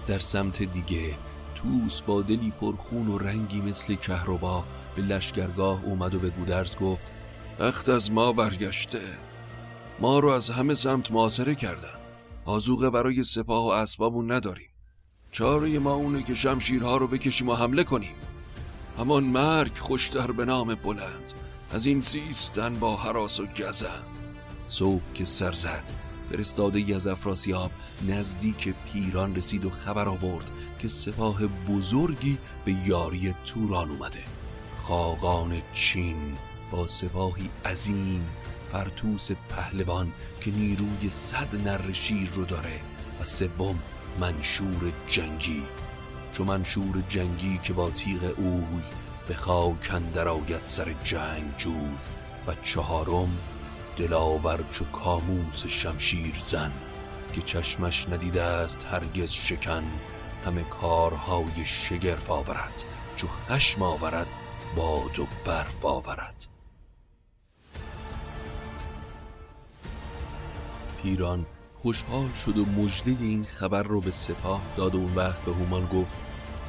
در 0.07 0.19
سمت 0.19 0.63
دیگه 0.63 1.17
توس 1.55 2.01
با 2.01 2.21
دلی 2.21 2.53
پرخون 2.61 3.07
و 3.07 3.17
رنگی 3.17 3.61
مثل 3.61 3.95
کهربا 3.95 4.63
به 4.95 5.01
لشگرگاه 5.01 5.83
اومد 5.83 6.15
و 6.15 6.19
به 6.19 6.29
گودرز 6.29 6.77
گفت 6.77 7.05
وقت 7.59 7.89
از 7.89 8.11
ما 8.11 8.33
برگشته. 8.33 9.01
ما 9.99 10.19
رو 10.19 10.29
از 10.29 10.49
همه 10.49 10.73
سمت 10.73 11.11
محاصره 11.11 11.55
کردن. 11.55 11.99
آزوقه 12.45 12.89
برای 12.89 13.23
سپاه 13.23 13.65
و 13.65 13.67
اسبابون 13.67 14.31
نداریم. 14.31 14.69
چاره 15.31 15.79
ما 15.79 15.93
اونه 15.93 16.23
که 16.23 16.35
شمشیرها 16.35 16.97
رو 16.97 17.07
بکشیم 17.07 17.49
و 17.49 17.55
حمله 17.55 17.83
کنیم. 17.83 18.15
همان 18.99 19.23
مرگ 19.23 19.77
خوشتر 19.77 20.31
به 20.31 20.45
نام 20.45 20.75
بلند. 20.75 21.33
از 21.71 21.85
این 21.85 21.99
زیستن 21.99 22.75
با 22.75 22.95
حراس 22.97 23.39
و 23.39 23.45
گزند. 23.45 24.19
صبح 24.67 25.13
که 25.13 25.25
سر 25.25 25.51
زد 25.51 25.83
فرستاده 26.29 26.79
ای 26.79 26.93
از 26.93 27.07
افراسیاب 27.07 27.71
نزدیک 28.07 28.73
پیران 28.93 29.35
رسید 29.35 29.65
و 29.65 29.69
خبر 29.69 30.07
آورد 30.07 30.51
که 30.79 30.87
سپاه 30.87 31.47
بزرگی 31.47 32.37
به 32.65 32.75
یاری 32.85 33.33
توران 33.45 33.89
اومده. 33.89 34.23
خاقان 34.83 35.61
چین 35.73 36.35
با 36.71 36.87
سپاهی 36.87 37.49
عظیم 37.65 38.25
فرتوس 38.71 39.31
پهلوان 39.31 40.11
که 40.41 40.51
نیروی 40.51 41.09
صد 41.09 41.67
نر 41.67 41.93
شیر 41.93 42.29
رو 42.33 42.45
داره 42.45 42.79
و 43.21 43.23
سوم 43.23 43.79
منشور 44.19 44.91
جنگی. 45.09 45.63
چو 46.33 46.43
منشور 46.43 47.03
جنگی 47.09 47.59
که 47.63 47.73
با 47.73 47.89
تیغ 47.89 48.33
اوی 48.37 48.81
به 49.27 49.33
خاک 49.33 49.91
اندر 49.93 50.27
آید 50.27 50.63
سر 50.63 50.95
جنگ 51.03 51.57
جوی 51.57 51.97
و 52.47 52.53
چهارم 52.63 53.37
دلاور 53.97 54.63
چو 54.71 54.85
کاموس 54.85 55.67
شمشیر 55.67 56.35
زن 56.39 56.71
که 57.33 57.41
چشمش 57.41 58.09
ندیده 58.09 58.41
است 58.41 58.85
هرگز 58.91 59.31
شکن 59.31 59.83
همه 60.45 60.63
کارهای 60.63 61.65
شگرف 61.65 62.31
آورد 62.31 62.83
چو 63.15 63.27
خشم 63.27 63.81
آورد 63.81 64.27
باد 64.75 65.19
و 65.19 65.27
برف 65.45 65.85
آورد. 65.85 66.54
پیران 71.05 71.45
خوشحال 71.75 72.29
شد 72.45 72.57
و 72.57 72.65
مژده 72.65 73.17
این 73.19 73.43
خبر 73.43 73.83
رو 73.83 74.01
به 74.01 74.11
سپاه 74.11 74.61
داد 74.77 74.95
و 74.95 74.97
اون 74.97 75.15
وقت 75.15 75.45
به 75.45 75.53
هومان 75.53 75.85
گفت 75.85 76.17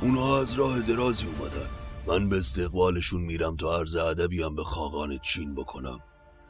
اونا 0.03 0.37
از 0.37 0.55
راه 0.55 0.81
درازی 0.81 1.27
اومدن. 1.27 1.68
من 2.07 2.29
به 2.29 2.38
استقبالشون 2.38 3.22
میرم 3.22 3.57
تا 3.57 3.79
عرض 3.79 3.96
ادبی 3.96 4.42
هم 4.42 4.57
به 4.57 4.64
خاقان 4.64 5.18
چین 5.18 5.55
بکنم. 5.55 6.01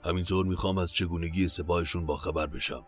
همینطور 0.05 0.47
می‌خوام 0.47 0.79
از 0.79 0.93
چگونگی 0.93 1.49
سپاهشون 1.49 2.07
با 2.07 2.17
خبر 2.17 2.47
بشم. 2.47 2.87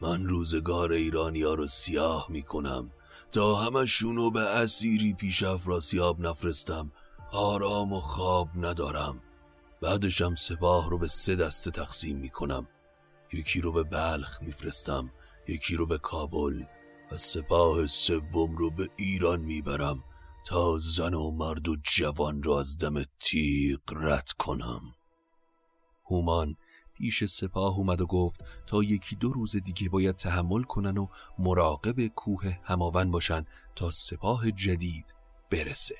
من 0.00 0.24
روزگار 0.24 0.92
ایرانی 0.92 1.42
ها 1.42 1.54
رو 1.54 1.66
سیاه 1.66 2.26
می‌کنم. 2.28 2.90
تا 3.30 3.56
همشونو 3.56 4.30
به 4.30 4.40
اسیری 4.40 5.12
پیش 5.12 5.42
افراسیاب 5.42 6.26
نفرستم. 6.26 6.92
آرام 7.32 7.92
و 7.92 8.00
خواب 8.00 8.48
ندارم. 8.56 9.20
بعدشم 9.80 10.34
سپاه 10.34 10.90
رو 10.90 10.98
به 10.98 11.08
سه 11.08 11.34
دسته 11.34 11.70
تقسیم 11.70 12.16
می‌کنم. 12.16 12.66
یکی 13.32 13.60
رو 13.60 13.72
به 13.72 13.82
بلخ 13.82 14.42
میفرستم 14.42 15.12
یکی 15.48 15.76
رو 15.76 15.86
به 15.86 15.98
کابل 15.98 16.64
و 17.12 17.16
سپاه 17.16 17.86
سوم 17.86 18.56
رو 18.56 18.70
به 18.70 18.88
ایران 18.96 19.40
می‌برم 19.40 20.04
تا 20.46 20.78
زن 20.78 21.14
و 21.14 21.30
مرد 21.30 21.68
و 21.68 21.76
جوان 21.82 22.42
را 22.42 22.60
از 22.60 22.78
دم 22.78 23.02
تیغ 23.20 23.80
رد 23.90 24.28
کنم. 24.38 24.80
هومان 26.10 26.56
پیش 26.94 27.24
سپاه 27.24 27.78
اومد 27.78 28.00
و 28.00 28.06
گفت 28.06 28.40
تا 28.66 28.82
یکی 28.82 29.16
دو 29.16 29.32
روز 29.32 29.56
دیگه 29.56 29.88
باید 29.88 30.16
تحمل 30.16 30.62
کنن 30.62 30.98
و 30.98 31.06
مراقب 31.38 32.06
کوه 32.06 32.58
هماون 32.62 33.10
باشن 33.10 33.44
تا 33.76 33.90
سپاه 33.90 34.50
جدید 34.50 35.14
برسه. 35.50 35.96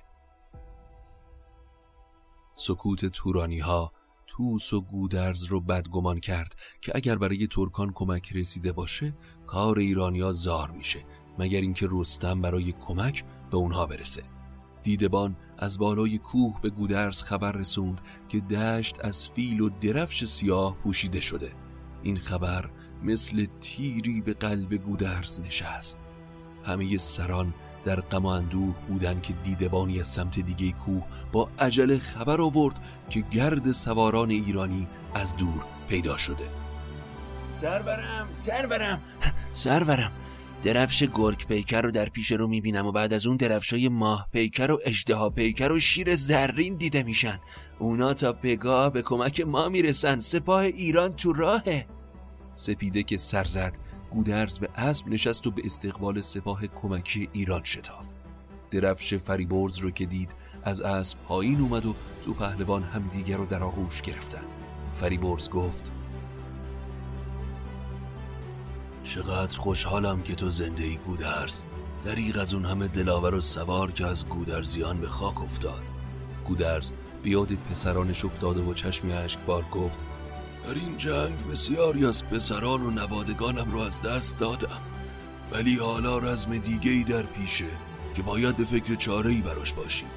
سکوت 2.54 3.06
تورانی 3.06 3.58
ها 3.58 3.92
توس 4.36 4.72
و 4.72 4.80
گودرز 4.80 5.44
رو 5.44 5.60
بدگمان 5.60 6.20
کرد 6.20 6.56
که 6.80 6.92
اگر 6.94 7.16
برای 7.16 7.46
ترکان 7.46 7.92
کمک 7.94 8.32
رسیده 8.32 8.72
باشه 8.72 9.14
کار 9.46 9.78
ایرانیا 9.78 10.32
زار 10.32 10.70
میشه 10.70 11.04
مگر 11.38 11.60
اینکه 11.60 11.88
رستم 11.90 12.40
برای 12.40 12.72
کمک 12.72 13.24
به 13.50 13.56
اونها 13.56 13.86
برسه. 13.86 14.22
دیدبان 14.82 15.36
از 15.58 15.78
بالای 15.78 16.18
کوه 16.18 16.60
به 16.60 16.70
گودرز 16.70 17.22
خبر 17.22 17.52
رسوند 17.52 18.00
که 18.28 18.40
دشت 18.40 19.04
از 19.04 19.30
فیل 19.30 19.60
و 19.60 19.68
درفش 19.68 20.24
سیاه 20.24 20.76
پوشیده 20.76 21.20
شده. 21.20 21.52
این 22.02 22.18
خبر 22.18 22.70
مثل 23.02 23.46
تیری 23.60 24.20
به 24.20 24.34
قلب 24.34 24.74
گودرز 24.74 25.40
نشست. 25.40 25.98
همه 26.64 26.98
سران 26.98 27.54
در 27.84 28.00
غم 28.00 28.22
و 28.24 28.26
اندوه 28.26 28.74
بودن 28.88 29.20
که 29.20 29.32
دیدبانی 29.32 30.00
از 30.00 30.08
سمت 30.08 30.40
دیگه 30.40 30.72
کوه 30.72 31.02
با 31.32 31.48
عجله 31.58 31.98
خبر 31.98 32.40
آورد 32.40 32.74
که 33.10 33.20
گرد 33.20 33.72
سواران 33.72 34.30
ایرانی 34.30 34.88
از 35.14 35.36
دور 35.36 35.64
پیدا 35.88 36.16
شده. 36.16 36.44
سرورم 37.60 38.28
سرورم. 38.34 39.00
سرورم. 39.52 40.12
درفش 40.62 41.04
گرگ 41.14 41.46
پیکر 41.46 41.82
رو 41.82 41.90
در 41.90 42.08
پیش 42.08 42.32
رو 42.32 42.46
می‌بینم 42.46 42.86
و 42.86 42.92
بعد 42.92 43.12
از 43.12 43.26
اون 43.26 43.36
درفشای 43.36 43.88
ماه 43.88 44.28
پیکر 44.32 44.70
و 44.70 44.78
اجدها 44.84 45.30
پیکر 45.30 45.72
و 45.72 45.80
شیر 45.80 46.16
زرین 46.16 46.74
دیده 46.74 47.02
میشن. 47.02 47.40
اونا 47.78 48.14
تا 48.14 48.32
پگاه 48.32 48.92
به 48.92 49.02
کمک 49.02 49.40
ما 49.40 49.68
می‌رسن. 49.68 50.18
سپاه 50.18 50.60
ایران 50.60 51.12
تو 51.12 51.32
راهه. 51.32 51.86
سپیده 52.54 53.02
که 53.02 53.16
سر 53.16 53.44
زد 53.44 53.78
گودرز 54.14 54.58
به 54.58 54.68
اسب 54.74 55.08
نشست 55.08 55.46
و 55.46 55.50
به 55.50 55.62
استقبال 55.64 56.20
سپاه 56.20 56.66
کمکی 56.66 57.28
ایران 57.32 57.64
شتاف 57.64 58.06
درفش 58.70 59.14
فریبرز 59.14 59.78
رو 59.78 59.90
که 59.90 60.06
دید 60.06 60.30
از 60.64 60.80
اسب 60.80 61.18
پایین 61.18 61.60
اومد 61.60 61.86
و 61.86 61.94
تو 62.24 62.34
پهلوان 62.34 62.82
هم 62.82 63.08
دیگر 63.08 63.36
رو 63.36 63.46
در 63.46 63.62
آغوش 63.62 64.02
گرفتن. 64.02 64.42
فریبرز 64.94 65.50
گفت 65.50 65.90
چقدر 69.04 69.58
خوشحالم 69.58 70.22
که 70.22 70.34
تو 70.34 70.50
زنده 70.50 70.84
ای 70.84 70.96
گودرز. 70.96 71.62
دریغ 72.02 72.38
از 72.38 72.54
اون 72.54 72.64
همه 72.64 72.88
دلاور 72.88 73.34
و 73.34 73.40
سوار 73.40 73.92
که 73.92 74.06
از 74.06 74.26
گودرزیان 74.26 75.00
به 75.00 75.08
خاک 75.08 75.40
افتاد. 75.40 75.82
گودرز 76.44 76.92
بیاد 77.22 77.52
پسرانش 77.52 78.24
افتاده 78.24 78.60
و 78.60 78.74
چشمی 78.74 79.12
بار 79.46 79.64
گفت 79.72 79.98
در 80.66 80.74
این 80.74 80.98
جنگ 80.98 81.46
بسیاری 81.46 82.06
از 82.06 82.24
پسران 82.24 82.82
و 82.82 82.90
نوادگانم 82.90 83.72
رو 83.72 83.78
از 83.78 84.02
دست 84.02 84.38
دادم. 84.38 84.80
ولی 85.52 85.76
حالا 85.76 86.18
رزم 86.18 86.58
دیگه 86.58 86.90
ای 86.90 87.04
در 87.04 87.22
پیشه 87.22 87.70
که 88.14 88.22
باید 88.22 88.56
به 88.56 88.64
فکر 88.64 88.94
چاره 88.94 89.30
ای 89.30 89.40
براش 89.40 89.72
باشیم. 89.72 90.08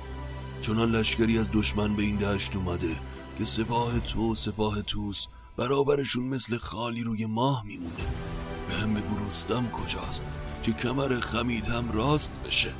چنان 0.61 0.91
لشکری 0.91 1.39
از 1.39 1.51
دشمن 1.53 1.95
به 1.95 2.03
این 2.03 2.15
دشت 2.15 2.55
اومده 2.55 2.95
که 3.37 3.45
سپاه 3.45 3.99
تو 3.99 4.35
سپاه 4.35 4.81
توس 4.81 5.27
برابرشون 5.57 6.23
مثل 6.23 6.57
خالی 6.57 7.03
روی 7.03 7.25
ماه 7.25 7.63
میمونه. 7.65 8.03
به 8.67 8.73
هم 8.73 8.93
بگو 8.93 9.29
رستم 9.29 9.69
کجاست 9.69 10.23
که 10.63 10.73
کمر 10.73 11.19
خمید 11.19 11.67
هم 11.67 11.91
راست 11.91 12.31
بشه. 12.45 12.73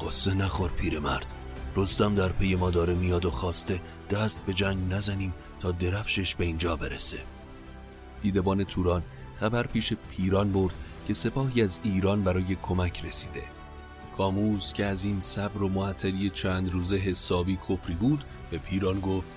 قصه 0.00 0.34
نخور 0.34 0.70
پیرمرد. 0.70 1.34
رستم 1.76 2.14
در 2.14 2.28
پی 2.28 2.54
ما 2.54 2.70
داره 2.70 2.94
میاد 2.94 3.24
و 3.24 3.30
خواسته 3.30 3.80
دست 4.10 4.40
به 4.46 4.52
جنگ 4.52 4.92
نزنیم 4.92 5.34
تا 5.60 5.72
درفشش 5.72 6.34
به 6.34 6.44
اینجا 6.44 6.76
برسه. 6.76 7.18
دیدبان 8.22 8.64
توران 8.64 9.02
خبر 9.40 9.66
پیش 9.66 9.92
پیران 9.92 10.52
برد 10.52 10.74
که 11.06 11.14
سپاهی 11.14 11.62
از 11.62 11.78
ایران 11.82 12.22
برای 12.22 12.56
کمک 12.62 13.04
رسیده. 13.04 13.42
کاموز 14.16 14.72
که 14.72 14.84
از 14.84 15.04
این 15.04 15.20
صبر 15.20 15.62
و 15.62 15.68
معطلی 15.68 16.30
چند 16.30 16.72
روزه 16.72 16.96
حسابی 16.96 17.58
کفری 17.68 17.94
بود 17.94 18.24
به 18.50 18.58
پیران 18.58 19.00
گفت 19.00 19.28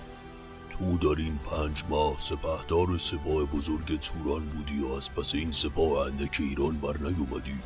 تو 0.70 0.98
در 0.98 1.20
این 1.22 1.38
پنج 1.38 1.84
ماه 1.88 2.14
سپهدار 2.18 2.98
سپاه 2.98 3.44
بزرگ 3.44 4.00
توران 4.00 4.46
بودی 4.46 4.80
و 4.80 4.92
از 4.92 5.14
پس 5.14 5.34
این 5.34 5.52
سپاه 5.52 6.06
اندک 6.06 6.36
ایران 6.40 6.76
بر 6.76 6.96
نیومدی. 6.96 7.58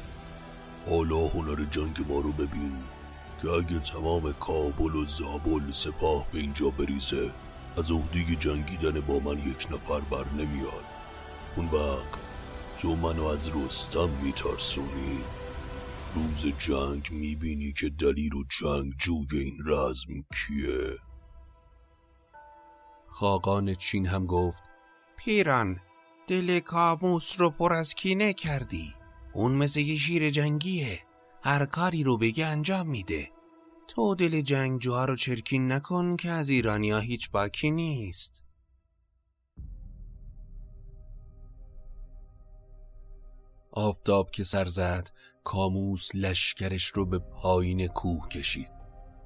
حالا 0.89 1.27
هنر 1.27 1.65
جنگ 1.71 2.07
ما 2.09 2.21
رو 2.21 2.33
ببین 2.33 2.73
که 3.43 3.51
اگه 3.51 3.79
تمام 3.79 4.33
کابل 4.33 4.95
و 4.95 5.05
زابل 5.05 5.73
سپاه 5.73 6.27
به 6.33 6.39
اینجا 6.39 6.71
بریزه 6.71 7.31
از 7.79 7.91
عهده 7.91 8.37
جنگیدن 8.37 9.01
با 9.01 9.19
من 9.19 9.39
یک 9.39 9.67
نفر 9.73 10.01
بر 10.01 10.25
نمیاد. 10.37 10.85
اون 11.57 11.67
وقت 11.67 12.27
تو 12.79 12.97
منو 12.97 13.25
از 13.25 13.57
رستم 13.57 14.09
میترسونی؟ 14.23 15.19
روز 16.15 16.47
جنگ 16.59 17.09
می‌بینی 17.11 17.73
که 17.73 17.89
دلیر 17.89 18.37
و 18.37 18.45
جنگ 18.61 18.93
جوی 18.99 19.39
این 19.39 19.59
رزم 19.67 20.13
کیه؟ 20.13 20.97
خاقان 23.07 23.75
چین 23.75 24.07
هم 24.07 24.27
گفت 24.27 24.63
پیران 25.17 25.81
دل 26.27 26.61
کاموس 26.61 27.41
رو 27.41 27.51
پر 27.51 27.73
از 27.73 27.95
کینه 27.95 28.33
کردی. 28.33 28.95
اون 29.33 29.55
مثل 29.55 29.81
یه 29.81 29.97
شیر 29.97 30.31
جنگیه. 30.31 31.01
هر 31.43 31.67
کاری 31.67 32.03
رو 32.03 32.19
بگه 32.19 32.47
انجام 32.47 32.89
میده. 32.89 33.31
تو 33.89 34.15
دل 34.15 34.41
جنگجوها 34.41 35.05
رو 35.05 35.17
چرکین 35.17 35.73
نکن 35.73 36.17
که 36.17 36.31
از 36.31 36.49
ایرانیا 36.49 36.99
هیچ 36.99 37.31
باکی 37.31 37.71
نیست. 37.71 38.45
آفتاب 43.73 44.31
که 44.31 44.45
سر 44.45 44.65
زد 44.65 45.11
کاموس 45.45 46.11
لشکرش 46.15 46.87
رو 46.87 47.07
به 47.07 47.19
پایین 47.19 47.87
کوه 47.87 48.29
کشید. 48.29 48.73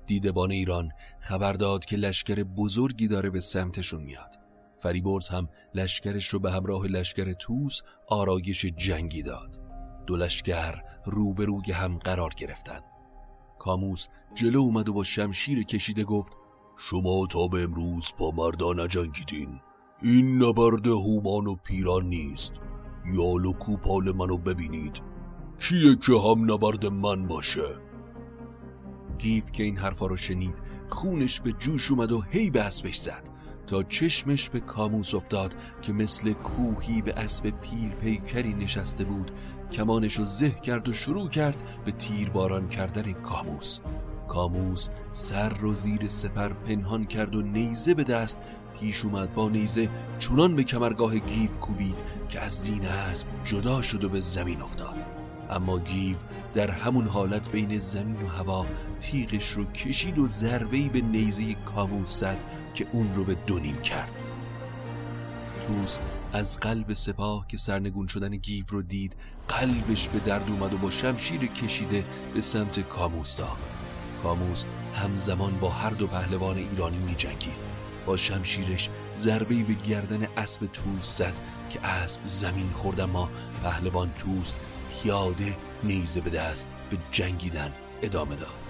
دیدبان 0.06 0.50
ایران 0.50 0.90
خبر 1.20 1.52
داد 1.52 1.84
که 1.84 1.96
لشکر 1.96 2.42
بزرگی 2.42 3.08
داره 3.08 3.30
به 3.30 3.40
سمتشون 3.40 4.02
میاد. 4.02 4.38
فریبرز 4.82 5.28
هم 5.28 5.48
لشکرش 5.74 6.28
رو 6.28 6.38
به 6.38 6.52
همراه 6.52 6.86
لشکر 6.86 7.32
توس 7.32 7.80
آرایش 8.08 8.66
جنگی 8.66 9.22
داد. 9.22 9.58
دو 10.06 10.16
لشکر 10.16 10.82
روبروی 11.04 11.72
هم 11.72 11.98
قرار 11.98 12.30
گرفتن. 12.30 12.91
کاموس 13.62 14.06
جلو 14.34 14.60
اومد 14.60 14.88
و 14.88 14.92
با 14.92 15.04
شمشیر 15.04 15.62
کشیده 15.62 16.04
گفت 16.04 16.36
شما 16.76 17.26
تا 17.26 17.46
به 17.46 17.62
امروز 17.62 18.12
با 18.18 18.30
مردا 18.30 18.72
نجنگیدین. 18.72 19.60
این 20.02 20.42
نبرد 20.42 20.86
هومان 20.86 21.46
و 21.46 21.56
پیران 21.64 22.06
نیست. 22.06 22.52
یال 23.14 23.44
و 23.44 23.52
کوپال 23.52 24.12
منو 24.12 24.36
ببینید. 24.36 25.00
کیه 25.58 25.96
که 25.96 26.12
هم 26.12 26.52
نبرد 26.52 26.86
من 26.86 27.26
باشه؟ 27.26 27.78
گیو 29.18 29.50
که 29.50 29.62
این 29.62 29.76
حرفا 29.76 30.06
رو 30.06 30.16
شنید 30.16 30.62
خونش 30.88 31.40
به 31.40 31.52
جوش 31.52 31.90
اومد 31.90 32.12
و 32.12 32.20
هی 32.20 32.50
به 32.50 32.60
اسبش 32.60 32.98
زد. 32.98 33.30
تا 33.66 33.82
چشمش 33.82 34.50
به 34.50 34.60
کاموس 34.60 35.14
افتاد 35.14 35.54
که 35.82 35.92
مثل 35.92 36.32
کوهی 36.32 37.02
به 37.02 37.12
اسب 37.12 37.50
پیل 37.50 37.90
پیکری 37.90 38.54
نشسته 38.54 39.04
بود 39.04 39.30
کمانش 39.72 40.14
رو 40.14 40.24
زه 40.24 40.50
کرد 40.50 40.88
و 40.88 40.92
شروع 40.92 41.28
کرد 41.28 41.62
به 41.84 41.92
تیر 41.92 42.30
باران 42.30 42.68
کردن 42.68 43.12
کاموس. 43.12 43.80
کاموس 44.28 44.88
سر 45.10 45.48
رو 45.48 45.74
زیر 45.74 46.08
سپر 46.08 46.48
پنهان 46.48 47.04
کرد 47.04 47.34
و 47.34 47.42
نیزه 47.42 47.94
به 47.94 48.04
دست 48.04 48.38
پیش 48.80 49.04
اومد. 49.04 49.34
با 49.34 49.48
نیزه 49.48 49.88
چنان 50.18 50.56
به 50.56 50.64
کمرگاه 50.64 51.18
گیو 51.18 51.50
کوبید 51.50 52.02
که 52.28 52.40
از 52.40 52.52
زین 52.52 52.86
اسب 52.86 53.26
جدا 53.44 53.82
شد 53.82 54.04
و 54.04 54.08
به 54.08 54.20
زمین 54.20 54.62
افتاد. 54.62 54.94
اما 55.50 55.78
گیو 55.78 56.16
در 56.54 56.70
همون 56.70 57.06
حالت 57.06 57.50
بین 57.50 57.78
زمین 57.78 58.22
و 58.22 58.26
هوا 58.26 58.66
تیغش 59.00 59.48
رو 59.48 59.64
کشید 59.64 60.18
و 60.18 60.26
ضربه‌ای 60.26 60.88
به 60.88 61.00
نیزه 61.00 61.54
کاموس 61.54 62.20
زد 62.20 62.38
که 62.74 62.86
اون 62.92 63.14
رو 63.14 63.24
به 63.24 63.34
دونیم 63.34 63.76
کرد. 63.76 64.18
توس 65.66 65.98
از 66.32 66.60
قلب 66.60 66.92
سپاه 66.92 67.46
که 67.48 67.56
سرنگون 67.56 68.06
شدن 68.06 68.36
گیو 68.36 68.64
رو 68.68 68.82
دید 68.82 69.16
قلبش 69.48 70.08
به 70.08 70.18
درد 70.18 70.50
اومد 70.50 70.72
و 70.72 70.78
با 70.78 70.90
شمشیر 70.90 71.46
کشیده 71.46 72.04
به 72.34 72.40
سمت 72.40 72.80
کاموس 72.80 73.36
داد 73.36 73.56
کاموس 74.22 74.64
همزمان 74.94 75.58
با 75.60 75.68
هر 75.68 75.90
دو 75.90 76.06
پهلوان 76.06 76.56
ایرانی 76.56 76.98
می 76.98 77.14
جنگید 77.14 77.72
با 78.06 78.16
شمشیرش 78.16 78.88
ضربه‌ای 79.14 79.62
به 79.62 79.74
گردن 79.74 80.26
اسب 80.36 80.66
توس 80.66 81.18
زد 81.18 81.34
که 81.70 81.86
اسب 81.86 82.20
زمین 82.24 82.70
خورد 82.70 83.00
اما 83.00 83.28
پهلوان 83.62 84.12
توس 84.12 84.56
پیاده 85.02 85.56
نیزه 85.84 86.20
به 86.20 86.30
دست 86.30 86.68
به 86.90 86.96
جنگیدن 87.12 87.72
ادامه 88.02 88.36
داد. 88.36 88.61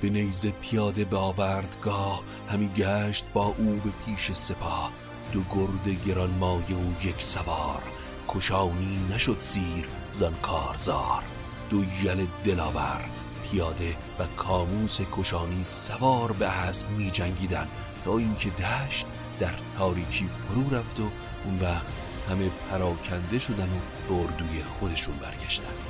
به 0.00 0.10
نیزه 0.10 0.50
پیاده 0.50 1.04
به 1.04 1.16
آوردگاه 1.16 2.22
همی 2.48 2.68
گشت 2.68 3.24
با 3.34 3.54
او 3.58 3.80
به 3.84 3.90
پیش 4.06 4.32
سپاه. 4.32 4.92
دو 5.32 5.42
گرد 5.54 5.88
گران 6.06 6.30
مایه 6.30 6.76
و 6.76 7.06
یک 7.06 7.22
سوار. 7.22 7.82
کشانی 8.28 9.06
نشد 9.10 9.38
سیر 9.38 9.86
زن 10.10 10.32
کارزار. 10.42 11.22
دو 11.70 11.84
یل 12.02 12.26
دلاور. 12.44 13.04
پیاده 13.50 13.96
و 14.18 14.24
کاموس 14.36 14.98
کشانی 15.12 15.64
سوار 15.64 16.32
به 16.32 16.46
اسب 16.46 16.90
می 16.90 17.10
جنگیدن. 17.10 17.68
تا 18.04 18.18
اینکه 18.18 18.50
دشت 18.50 19.06
در 19.40 19.54
تاریکی 19.78 20.28
فرو 20.28 20.76
رفت 20.76 21.00
و 21.00 21.10
اون 21.44 21.60
وقت 21.60 21.86
همه 22.30 22.50
پراکنده 22.70 23.38
شدن 23.38 23.68
و 23.68 24.08
به 24.08 24.14
اردوی 24.14 24.62
خودشون 24.62 25.14
برگشتن. 25.16 25.89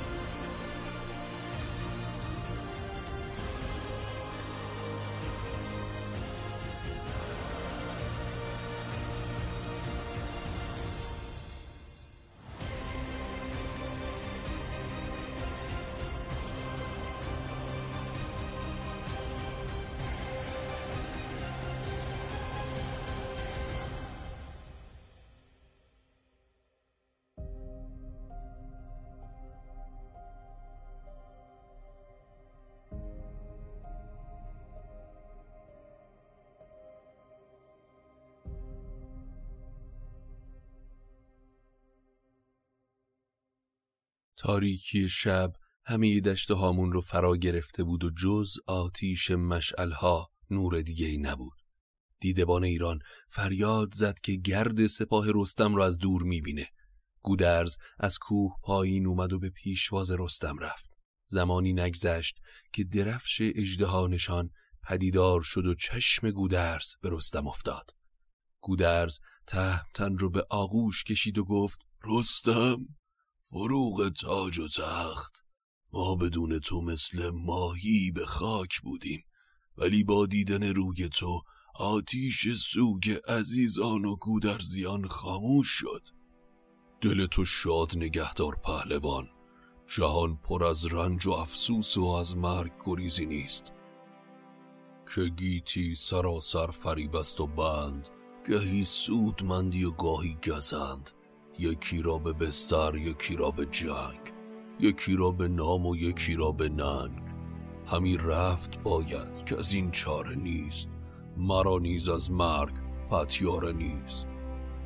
تاریکی 44.41 45.09
شب 45.09 45.53
همه 45.85 46.19
دشت 46.19 46.51
هامون 46.51 46.91
رو 46.91 47.01
فرا 47.01 47.37
گرفته 47.37 47.83
بود 47.83 48.03
و 48.03 48.09
جز 48.09 48.57
آتیش 48.67 49.31
مشعلها 49.31 50.31
نور 50.49 50.81
دیگه 50.81 51.07
ای 51.07 51.17
نبود. 51.17 51.53
دیدبان 52.19 52.63
ایران 52.63 52.99
فریاد 53.29 53.93
زد 53.93 54.19
که 54.19 54.35
گرد 54.35 54.87
سپاه 54.87 55.25
رستم 55.35 55.75
را 55.75 55.85
از 55.85 55.97
دور 55.97 56.23
می‌بینه. 56.23 56.67
گودرز 57.23 57.77
از 57.99 58.17
کوه 58.17 58.55
پایین 58.63 59.07
اومد 59.07 59.33
و 59.33 59.39
به 59.39 59.49
پیشواز 59.49 60.11
رستم 60.11 60.57
رفت. 60.57 60.97
زمانی 61.25 61.73
نگذشت 61.73 62.39
که 62.73 62.83
درفش 62.83 63.41
اجدها 63.41 64.07
نشان 64.07 64.49
پدیدار 64.83 65.41
شد 65.41 65.65
و 65.65 65.75
چشم 65.75 66.31
گودرز 66.31 66.87
به 67.01 67.09
رستم 67.11 67.47
افتاد. 67.47 67.91
گودرز 68.61 69.19
تهمتن 69.47 70.17
رو 70.17 70.29
به 70.29 70.45
آغوش 70.49 71.03
کشید 71.03 71.37
و 71.37 71.45
گفت 71.45 71.79
رستم 72.03 72.77
فروغ 73.51 74.09
تاج 74.09 74.59
و 74.59 74.67
تخت. 74.67 75.43
ما 75.93 76.15
بدون 76.15 76.59
تو 76.59 76.81
مثل 76.81 77.29
ماهی 77.29 78.11
به 78.11 78.25
خاک 78.25 78.81
بودیم 78.81 79.23
ولی 79.77 80.03
با 80.03 80.25
دیدن 80.25 80.63
روی 80.63 81.09
تو 81.09 81.41
آتیش 81.75 82.47
سوگ 82.53 83.17
عزیزان 83.27 84.05
و 84.05 84.15
گودرزیان 84.15 85.07
خاموش 85.07 85.67
شد. 85.67 86.07
دل 87.01 87.25
تو 87.25 87.45
شاد 87.45 87.91
نگهدار 87.95 88.55
پهلوان. 88.55 89.29
جهان 89.87 90.37
پر 90.37 90.63
از 90.63 90.85
رنج 90.85 91.27
و 91.27 91.31
افسوس 91.31 91.97
و 91.97 92.05
از 92.05 92.37
مرگ 92.37 92.71
گریزی 92.85 93.25
نیست. 93.25 93.71
که 95.15 95.21
گیتی 95.23 95.95
سراسر 95.95 96.67
فریب 96.67 97.15
است 97.15 97.41
و 97.41 97.47
بند 97.47 98.09
گهی 98.47 98.83
سودمندی 98.83 99.83
و 99.83 99.91
گاهی 99.91 100.37
گزند. 100.47 101.11
یکی 101.61 102.01
را 102.01 102.17
به 102.17 102.33
بستر 102.33 102.95
یکی 102.95 103.35
را 103.35 103.51
به 103.51 103.65
جنگ 103.65 104.31
یکی 104.79 105.15
را 105.15 105.31
به 105.31 105.47
نام 105.47 105.85
و 105.85 105.95
یکی 105.95 106.35
را 106.35 106.51
به 106.51 106.69
ننگ. 106.69 107.21
همی 107.85 108.17
رفت 108.17 108.83
باید 108.83 109.45
که 109.45 109.57
از 109.57 109.73
این 109.73 109.91
چاره 109.91 110.35
نیست. 110.35 110.89
مرا 111.37 111.77
نیز 111.77 112.09
از 112.09 112.31
مرگ 112.31 112.73
پتیاره 113.09 113.73
نیست. 113.73 114.27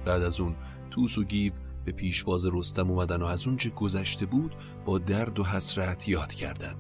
بعد 0.06 0.22
از 0.22 0.40
اون 0.40 0.56
توس 0.92 1.18
و 1.18 1.24
گیو 1.24 1.54
به 1.86 1.92
پیشواز 1.92 2.46
رستم 2.46 2.92
اومدن 2.92 3.22
و 3.22 3.26
از 3.26 3.48
اون 3.48 3.58
چه 3.58 3.70
گذشته 3.70 4.26
بود 4.26 4.56
با 4.86 4.98
درد 4.98 5.40
و 5.40 5.44
حسرت 5.44 6.08
یاد 6.08 6.34
کردن. 6.34 6.76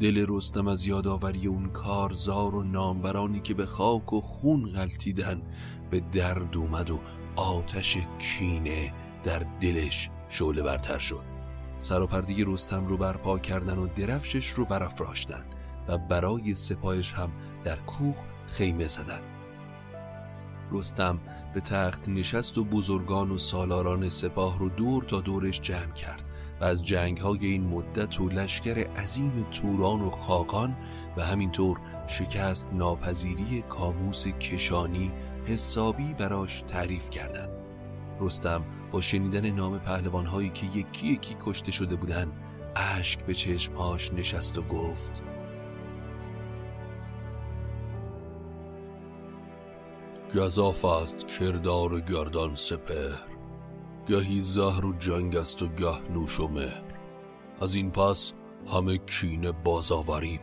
دل 0.00 0.26
رستم 0.28 0.68
از 0.68 0.86
یادآوری 0.86 1.46
اون 1.46 1.68
کارزار 1.68 2.54
و 2.54 2.62
نامورانی 2.62 3.40
که 3.40 3.54
به 3.54 3.66
خاک 3.66 4.12
و 4.12 4.20
خون 4.20 4.70
غلطیدن 4.70 5.42
به 5.90 6.00
درد 6.00 6.56
اومد 6.56 6.90
و 6.90 7.00
آتش 7.36 7.98
کینه 8.18 8.92
در 9.24 9.46
دلش 9.60 10.10
شعله 10.28 10.62
برتر 10.62 10.98
شد 10.98 11.24
سر 11.78 12.00
و 12.00 12.06
پردگی 12.06 12.44
رستم 12.44 12.86
رو 12.86 12.96
برپا 12.96 13.38
کردن 13.38 13.78
و 13.78 13.86
درفشش 13.86 14.48
رو 14.48 14.64
برافراشتن 14.64 15.44
و 15.88 15.98
برای 15.98 16.54
سپاهش 16.54 17.12
هم 17.12 17.32
در 17.64 17.76
کوه 17.76 18.16
خیمه 18.46 18.86
زدن 18.86 19.20
رستم 20.72 21.20
به 21.54 21.60
تخت 21.60 22.08
نشست 22.08 22.58
و 22.58 22.64
بزرگان 22.64 23.30
و 23.30 23.38
سالاران 23.38 24.08
سپاه 24.08 24.58
رو 24.58 24.68
دور 24.68 25.04
تا 25.04 25.20
دورش 25.20 25.60
جمع 25.60 25.92
کرد 25.92 26.24
و 26.60 26.64
از 26.64 26.84
جنگ 26.84 27.18
های 27.18 27.46
این 27.46 27.66
مدت 27.66 28.20
و 28.20 28.28
لشکر 28.28 28.78
عظیم 28.78 29.46
توران 29.52 30.00
و 30.00 30.10
خاقان 30.10 30.76
و 31.16 31.24
همینطور 31.24 31.80
شکست 32.06 32.68
ناپذیری 32.72 33.62
کاموس 33.68 34.26
کشانی 34.26 35.12
حسابی 35.46 36.14
براش 36.14 36.64
تعریف 36.68 37.10
کردند. 37.10 37.50
رستم 38.20 38.64
شنیدن 39.00 39.50
نام 39.50 39.78
پهلوان 39.78 40.26
هایی 40.26 40.48
که 40.48 40.66
یکی 40.66 41.06
یکی 41.06 41.36
کشته 41.46 41.72
شده 41.72 41.96
بودن 41.96 42.32
اشک 42.76 43.20
به 43.20 43.34
چشمهاش 43.34 44.12
نشست 44.12 44.58
و 44.58 44.62
گفت 44.62 45.22
گذاف 50.36 50.84
است 50.84 51.26
کردار 51.26 52.00
گردان 52.00 52.54
سپهر. 52.54 53.26
گهی 54.08 54.40
زهر 54.40 54.84
و 54.84 54.92
جنگ 54.98 55.36
است 55.36 55.62
و 55.62 55.68
گه 55.68 56.12
نوش 56.12 56.40
و 56.40 56.48
مهر. 56.48 56.82
از 57.60 57.74
این 57.74 57.90
پس 57.90 58.32
همه 58.74 58.98
کینه 58.98 59.52
باز 59.52 59.92
آوریم. 59.92 60.40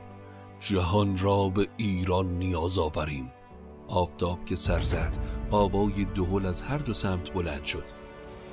جهان 0.59 1.17
را 1.17 1.49
به 1.49 1.67
ایران 1.77 2.37
نیاز 2.37 2.77
آوریم. 2.77 3.31
آفتاب 3.87 4.45
که 4.45 4.55
سر 4.55 4.81
زد 4.81 5.17
آوای 5.51 6.05
دهل 6.05 6.45
از 6.45 6.61
هر 6.61 6.77
دو 6.77 6.93
سمت 6.93 7.33
بلند 7.33 7.63
شد. 7.63 8.00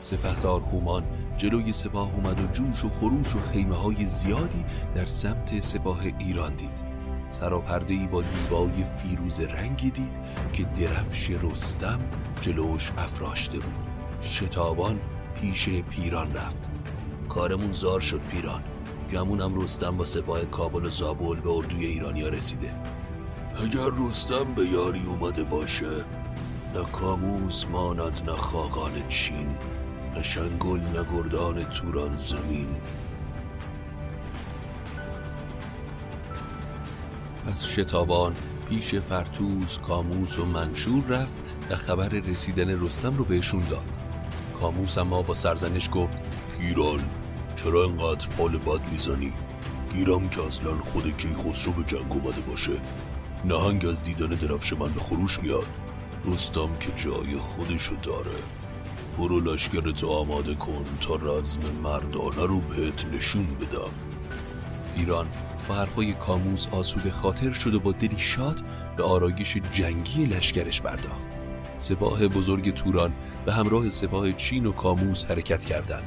سپهدار 0.03 0.61
هومان 0.61 1.05
جلوی 1.37 1.73
سپاه 1.73 2.15
اومد 2.15 2.41
و 2.41 2.47
جوش 2.47 2.85
و 2.85 2.89
خروش 2.89 3.37
و 3.37 3.41
خیمه 3.41 3.77
های 3.77 4.07
زیادی 4.07 4.65
در 4.95 5.07
سمت 5.07 5.61
سپاه 5.61 6.01
ایران 6.19 6.55
دید. 6.55 6.83
سراپرده 7.29 7.95
ای 7.95 8.07
با 8.07 8.23
دیبای 8.23 8.85
فیروز 9.03 9.41
رنگی 9.41 9.91
دید 9.91 10.17
که 10.53 10.65
درفش 10.65 11.31
رستم 11.31 11.99
جلوش 12.41 12.93
افراشته 12.99 13.59
بود. 13.59 13.89
شتابان 14.23 15.01
پیش 15.41 15.69
پیران 15.69 16.35
رفت. 16.35 16.63
کارمون 17.29 17.73
زار 17.73 18.01
شد 18.01 18.21
پیران. 18.21 18.63
گمونم 19.13 19.63
رستم 19.63 19.97
با 19.97 20.05
سپاه 20.05 20.45
کابل 20.45 20.85
و 20.85 20.91
زابل 20.91 21.41
به 21.41 21.51
اردوی 21.51 21.87
ایرانیا 21.87 22.29
رسیده. 22.29 22.75
اگر 23.65 24.09
رستم 24.09 24.55
به 24.57 24.67
یاری 24.67 25.03
اومده 25.07 25.45
باشه 25.45 26.05
نه 26.75 26.85
کاموس 26.93 27.65
ماند 27.67 28.23
نه 28.27 28.33
خاقان 28.33 28.93
چین. 29.09 29.49
نه 30.19 30.25
شنگل 30.25 30.81
نه 30.81 31.05
گردان 31.13 31.65
توران 31.65 32.17
زمین. 32.17 32.67
پس 37.47 37.67
شتابان 37.67 38.35
پیش 38.69 38.95
فرتوس 38.95 39.79
کاموس 39.79 40.39
و 40.39 40.45
منشور 40.45 41.05
رفت 41.09 41.37
و 41.71 41.77
خبر 41.77 42.09
رسیدن 42.09 42.85
رستم 42.85 43.17
رو 43.17 43.25
بهشون 43.25 43.63
داد. 43.71 43.85
کاموس 44.61 44.99
اما 44.99 45.23
با 45.23 45.35
سرزنش 45.35 45.89
گفت 45.93 46.19
پیران 46.59 47.01
چرا 47.57 47.85
انقدر 47.85 48.29
فال 48.29 48.57
بد 48.57 48.93
می‌زنی؟ 48.93 49.33
گیرم 49.93 50.29
که 50.29 50.47
اصلا 50.47 50.79
خود 50.79 51.17
کیخسرو 51.17 51.73
به 51.73 51.83
جنگ 51.83 52.13
اومده 52.13 52.41
باشه. 52.41 52.81
نهنگ 53.45 53.87
از 53.87 54.03
دیدن 54.03 54.29
درفش 54.29 54.73
من 54.73 54.93
به 54.93 55.01
خروش 55.01 55.41
میاد. 55.41 55.67
رستم 56.25 56.77
که 56.81 56.89
جای 56.97 57.37
خودشو 57.37 57.97
داره. 58.03 58.58
برو 59.19 59.41
لشکرتو 59.41 60.09
آماده 60.09 60.55
کن 60.55 60.85
تا 61.01 61.17
رزم 61.17 61.61
مردانه 61.83 62.47
رو 62.47 62.61
بهت 62.61 63.07
نشون 63.13 63.47
بدم. 63.47 63.91
ایران 64.97 65.27
با 65.69 65.75
حرفای 65.75 66.13
کاموس 66.13 66.67
آسوده 66.67 67.11
خاطر 67.11 67.53
شد 67.53 67.75
و 67.75 67.81
با 67.81 67.93
دلی 67.93 68.19
شاد 68.19 68.61
به 68.97 69.03
آرایش 69.03 69.57
جنگی 69.73 70.27
لشکرش 70.27 70.83
پرداخت. 70.83 71.27
سپاه 71.79 72.29
بزرگ 72.29 72.75
توران 72.75 73.13
به 73.47 73.53
همراه 73.53 73.89
سپاه 73.89 74.33
چین 74.33 74.67
و 74.67 74.73
کاموس 74.73 75.25
حرکت 75.25 75.65
کردند. 75.65 76.05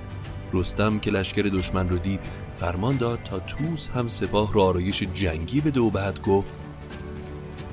رستم 0.54 1.00
که 1.00 1.12
لشکر 1.12 1.42
دشمن 1.42 1.90
رو 1.90 1.98
دید 1.98 2.24
فرمان 2.60 2.98
داد 2.98 3.20
تا 3.24 3.40
توس 3.40 3.90
هم 3.90 4.08
سپاه 4.08 4.54
را 4.54 4.64
آرایش 4.64 5.04
جنگی 5.04 5.62
بده 5.62 5.80
و 5.80 5.90
بعد 5.90 6.22
گفت 6.22 6.54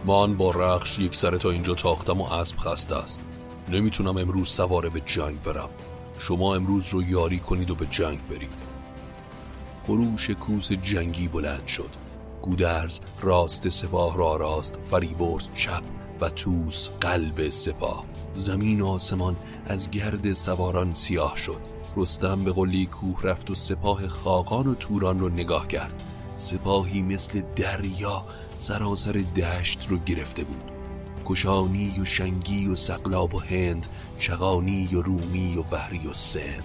من 0.06 0.36
با 0.36 0.50
رخش 0.50 0.98
یک 0.98 1.16
سر 1.16 1.36
تا 1.36 1.50
اینجا 1.50 1.74
تاختم 1.74 2.20
و 2.20 2.24
اسب 2.24 2.58
خسته 2.58 2.96
است. 2.96 3.27
نمی‌تونم 3.70 4.16
امروز 4.16 4.48
سواره 4.48 4.88
به 4.88 5.00
جنگ 5.00 5.42
برم. 5.42 5.68
شما 6.18 6.54
امروز 6.54 6.88
رو 6.88 7.02
یاری 7.02 7.38
کنید 7.38 7.70
و 7.70 7.74
به 7.74 7.86
جنگ 7.86 8.28
برید. 8.28 8.68
خروش 9.86 10.30
کوس 10.30 10.72
جنگی 10.72 11.28
بلند 11.28 11.66
شد. 11.66 11.90
گودرز 12.42 13.00
راست 13.20 13.68
سپاه 13.68 14.18
را 14.18 14.36
راست 14.36 14.78
فریبرز 14.82 15.48
چپ 15.56 15.82
و 16.20 16.28
توس 16.28 16.90
قلب 17.00 17.48
سپاه. 17.48 18.04
زمین 18.34 18.80
و 18.80 18.86
آسمان 18.86 19.36
از 19.66 19.90
گرد 19.90 20.32
سواران 20.32 20.94
سیاه 20.94 21.36
شد. 21.36 21.60
رستم 21.96 22.44
به 22.44 22.52
قلی 22.52 22.86
کوه 22.86 23.22
رفت 23.22 23.50
و 23.50 23.54
سپاه 23.54 24.08
خاقان 24.08 24.66
و 24.66 24.74
توران 24.74 25.20
رو 25.20 25.28
نگاه 25.28 25.68
کرد. 25.68 26.02
سپاهی 26.36 27.02
مثل 27.02 27.42
دریا 27.56 28.24
سراسر 28.56 29.12
دشت 29.12 29.86
رو 29.88 29.98
گرفته 29.98 30.44
بود. 30.44 30.77
کشانی 31.28 32.00
و 32.00 32.04
شنگی 32.04 32.68
و 32.68 32.76
سقلاب 32.76 33.34
و 33.34 33.38
هند 33.38 33.86
چغانی 34.18 34.94
و 34.94 35.02
رومی 35.02 35.56
و 35.56 35.62
وحری 35.62 36.06
و 36.06 36.12
سند. 36.12 36.64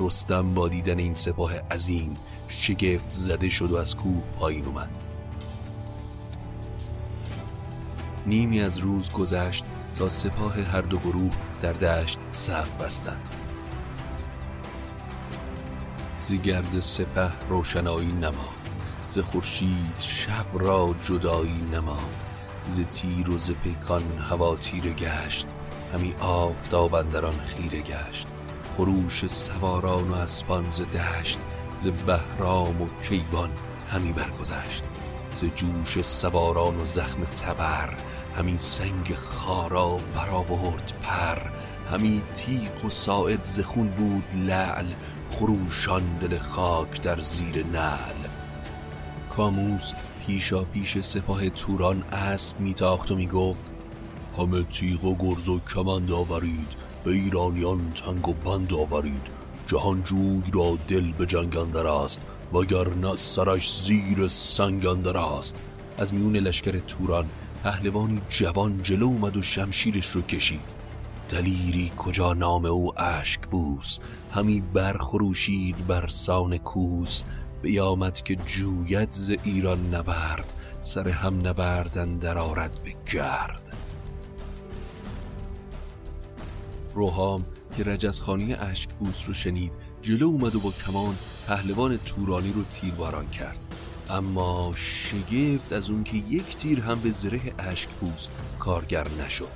رستم 0.00 0.54
با 0.54 0.68
دیدن 0.68 0.98
این 0.98 1.14
سپاه 1.14 1.58
عظیم 1.58 2.16
شگفت 2.48 3.10
زده 3.10 3.48
شد 3.48 3.70
و 3.70 3.76
از 3.76 3.96
کوه 3.96 4.22
پایین 4.38 4.66
اومد. 4.66 4.90
نیمی 8.26 8.60
از 8.60 8.78
روز 8.78 9.10
گذشت 9.12 9.64
تا 9.94 10.08
سپاه 10.08 10.62
هر 10.62 10.80
دو 10.80 10.98
گروه 10.98 11.32
در 11.60 11.72
دشت 11.72 12.18
صف 12.30 12.72
بستند. 12.72 13.28
زیگرد 16.20 16.80
سپه 16.80 17.32
روشنایی 17.48 18.12
نماد 18.12 18.58
ز 19.06 19.18
خورشید 19.18 19.98
شب 19.98 20.46
را 20.54 20.94
جدایی 21.04 21.62
نماد 21.72 22.27
ز 22.68 22.80
تیر 22.80 23.30
و 23.30 23.38
ز 23.38 23.50
پیکان 23.50 24.18
هوا 24.30 24.56
تیر 24.56 24.92
گشت 24.92 25.46
همی 25.94 26.14
آفتاب 26.20 26.94
اندران 26.94 27.40
خیره 27.40 27.82
گشت. 27.82 28.26
خروش 28.76 29.26
سواران 29.26 30.08
و 30.08 30.14
اسبان 30.14 30.68
ز 30.68 30.80
دشت 30.80 31.38
ز 31.72 31.86
بهرام 31.86 32.82
و 32.82 32.88
کیوان 33.08 33.50
همی 33.90 34.12
برگذشت. 34.12 34.84
ز 35.34 35.44
جوش 35.44 36.02
سواران 36.02 36.80
و 36.80 36.84
زخم 36.84 37.24
تبر 37.24 37.94
همی 38.36 38.56
سنگ 38.56 39.14
خارا 39.14 39.98
برآورد 40.14 40.92
پر 41.02 41.38
همی 41.90 42.22
تیغ 42.34 42.84
و 42.84 42.90
ساعد 42.90 43.42
ز 43.42 43.60
خون 43.60 43.88
بود 43.88 44.34
لعل 44.34 44.86
خروشان 45.30 46.18
دل 46.20 46.38
خاک 46.38 47.02
در 47.02 47.20
زیر 47.20 47.66
نعل. 47.66 48.28
کاموس 49.36 49.92
پیشا 50.28 50.64
پیش 50.64 50.98
سپاه 50.98 51.48
توران 51.48 52.02
اسب 52.02 52.60
میتاخت 52.60 53.10
و 53.10 53.16
می‌گفت 53.16 53.64
همه 54.38 54.62
تیغ 54.62 55.04
و 55.04 55.16
گرز 55.16 55.48
و 55.48 55.60
کمند 55.60 56.12
آورید 56.12 56.76
به 57.04 57.10
ایرانیان 57.10 57.92
تنگ 57.92 58.28
و 58.28 58.32
بند 58.32 58.74
آورید. 58.74 59.26
جهانجوی 59.66 60.42
را 60.54 60.78
دل 60.88 61.12
به 61.12 61.26
جنگ 61.26 61.56
اندر 61.56 61.86
است 61.86 62.20
وگرنه 62.52 63.16
سرش 63.16 63.82
زیر 63.82 64.28
سنگ 64.28 64.86
اندر 64.86 65.16
است. 65.16 65.56
از 65.98 66.14
میون 66.14 66.36
لشکر 66.36 66.78
توران 66.78 67.26
پهلوانی 67.64 68.20
جوان 68.30 68.82
جلو 68.82 69.06
اومد 69.06 69.36
و 69.36 69.42
شمشیرش 69.42 70.06
رو 70.06 70.22
کشید. 70.22 70.78
دلیری 71.30 71.92
کجا 71.96 72.32
نام 72.32 72.64
او 72.64 73.00
اشک 73.00 73.40
بوس؟ 73.50 73.98
همی 74.32 74.60
برخروشید 74.60 75.86
بر 75.86 76.06
سان 76.08 76.58
کوس 76.58 77.24
بیامد 77.62 78.22
که 78.22 78.36
جوید 78.36 79.12
ز 79.12 79.30
ایران 79.44 79.94
نبرد 79.94 80.52
سر 80.80 81.08
هم 81.08 81.46
نبردن 81.46 82.18
در 82.18 82.38
آرد 82.38 82.80
به 82.84 82.94
گرد. 83.12 83.76
روحام 86.94 87.44
که 87.76 87.84
رجزخانی 87.84 88.56
بوس 88.98 89.28
رو 89.28 89.34
شنید 89.34 89.72
جلو 90.02 90.26
اومد 90.26 90.54
و 90.54 90.60
با 90.60 90.70
کمان 90.70 91.16
پهلوان 91.46 91.98
تورانی 91.98 92.52
رو 92.52 92.64
تیرباران 92.64 93.28
کرد. 93.28 93.58
اما 94.10 94.72
شگفت 94.74 95.72
از 95.72 95.90
اون 95.90 96.04
که 96.04 96.16
یک 96.16 96.56
تیر 96.56 96.80
هم 96.80 97.00
به 97.00 97.10
زره 97.10 97.40
اشکبوس 97.58 98.26
کارگر 98.58 99.06
نشد. 99.26 99.48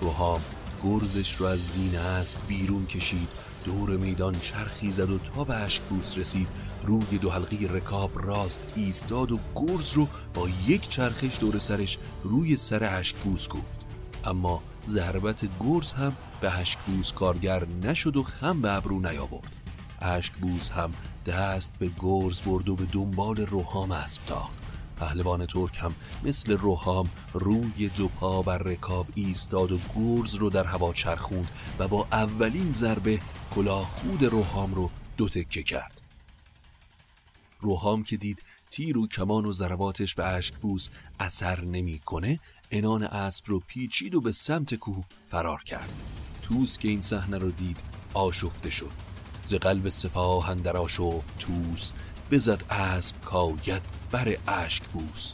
روحام 0.00 0.40
گرزش 0.84 1.36
رو 1.36 1.46
از 1.46 1.60
زین 1.60 1.96
اسب 1.96 2.38
بیرون 2.48 2.86
کشید 2.86 3.28
دور 3.64 3.96
میدان 3.96 4.34
چرخی 4.40 4.90
زد 4.90 5.10
و 5.10 5.18
تا 5.18 5.44
به 5.44 5.54
اشکبوس 5.54 6.18
رسید. 6.18 6.48
روی 6.86 7.18
دو 7.18 7.30
حلقه 7.30 7.56
رکاب 7.70 8.10
راست 8.26 8.72
ایستاد 8.76 9.32
و 9.32 9.38
گرز 9.54 9.92
رو 9.92 10.08
با 10.34 10.48
یک 10.66 10.88
چرخش 10.88 11.40
دور 11.40 11.58
سرش 11.58 11.98
روی 12.22 12.56
سر 12.56 12.98
اشکبوس 12.98 13.48
گفت. 13.48 13.84
اما 14.24 14.62
ضربت 14.86 15.40
گرز 15.60 15.92
هم 15.92 16.16
به 16.40 16.58
اشکبوس 16.58 17.12
کارگر 17.12 17.66
نشد 17.82 18.16
و 18.16 18.22
خم 18.22 18.60
به 18.60 18.72
ابرو 18.72 19.00
نیاورد. 19.00 19.52
اشکبوس 20.00 20.70
هم 20.70 20.90
دست 21.26 21.72
به 21.78 21.90
گرز 22.00 22.40
برد 22.40 22.68
و 22.68 22.76
به 22.76 22.84
دنبال 22.92 23.36
روحام 23.36 23.92
اسب 23.92 24.22
تاخت. 24.26 24.58
پهلوان 24.96 25.46
ترک 25.46 25.78
هم 25.78 25.94
مثل 26.24 26.52
روحام 26.56 27.08
روی 27.32 27.88
دو 27.96 28.08
پا 28.08 28.42
بر 28.42 28.58
رکاب 28.58 29.06
ایستاد 29.14 29.72
و 29.72 29.78
گرز 29.96 30.34
رو 30.34 30.50
در 30.50 30.64
هوا 30.64 30.92
چرخوند 30.92 31.48
و 31.78 31.88
با 31.88 32.06
اولین 32.12 32.72
ضربه 32.72 33.20
کلاه 33.54 33.90
خود 33.96 34.24
روحام 34.24 34.74
رو 34.74 34.90
دو 35.16 35.28
تکه 35.28 35.62
کرد. 35.62 35.93
روحام 37.64 38.02
که 38.02 38.16
دید 38.16 38.42
تیر 38.70 38.98
و 38.98 39.08
کمان 39.08 39.46
و 39.46 39.52
ضرباتش 39.52 40.14
به 40.14 40.24
اشکبوس 40.24 40.88
اثر 41.20 41.64
نمی‌کنه 41.64 42.40
انان 42.70 43.02
اسب 43.02 43.44
رو 43.46 43.60
پیچید 43.60 44.14
و 44.14 44.20
به 44.20 44.32
سمت 44.32 44.74
کوه 44.74 45.04
فرار 45.28 45.62
کرد. 45.62 45.90
توس 46.42 46.78
که 46.78 46.88
این 46.88 47.00
صحنه 47.00 47.38
رو 47.38 47.50
دید 47.50 47.76
آشفته 48.14 48.70
شد. 48.70 48.90
ز 49.46 49.54
قلب 49.54 49.88
سپاه 49.88 50.50
اندر 50.50 50.76
آشفت 50.76 51.38
توس 51.38 51.92
بزد 52.30 52.64
اسب 52.70 53.20
کاید 53.20 53.82
بر 54.10 54.36
اشک 54.48 54.84
بوس. 54.84 55.32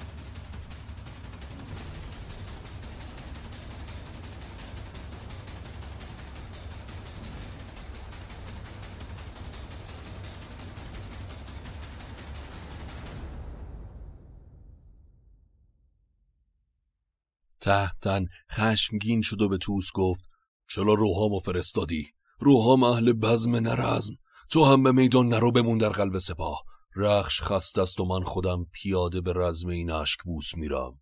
تهتن 17.70 18.26
خشمگین 18.52 19.22
شد 19.22 19.42
و 19.42 19.48
به 19.48 19.58
توس 19.58 19.86
گفت 19.94 20.24
چرا 20.68 20.94
روحامو 20.94 21.40
فرستادی؟ 21.40 22.06
روحام 22.40 22.82
اهل 22.82 23.12
بزم 23.12 23.56
نرزم. 23.56 24.14
تو 24.50 24.64
هم 24.64 24.82
به 24.82 24.92
میدان 24.92 25.28
نرو 25.28 25.52
بمون 25.52 25.78
در 25.78 25.88
قلب 25.88 26.18
سپاه. 26.18 26.62
رخش 26.96 27.42
خست 27.42 27.78
است 27.78 28.00
و 28.00 28.04
من 28.04 28.24
خودم 28.24 28.66
پیاده 28.72 29.20
به 29.20 29.32
رزم 29.36 29.68
این 29.68 29.90
اشک 29.90 30.18
بوس 30.24 30.54
میرم. 30.56 31.00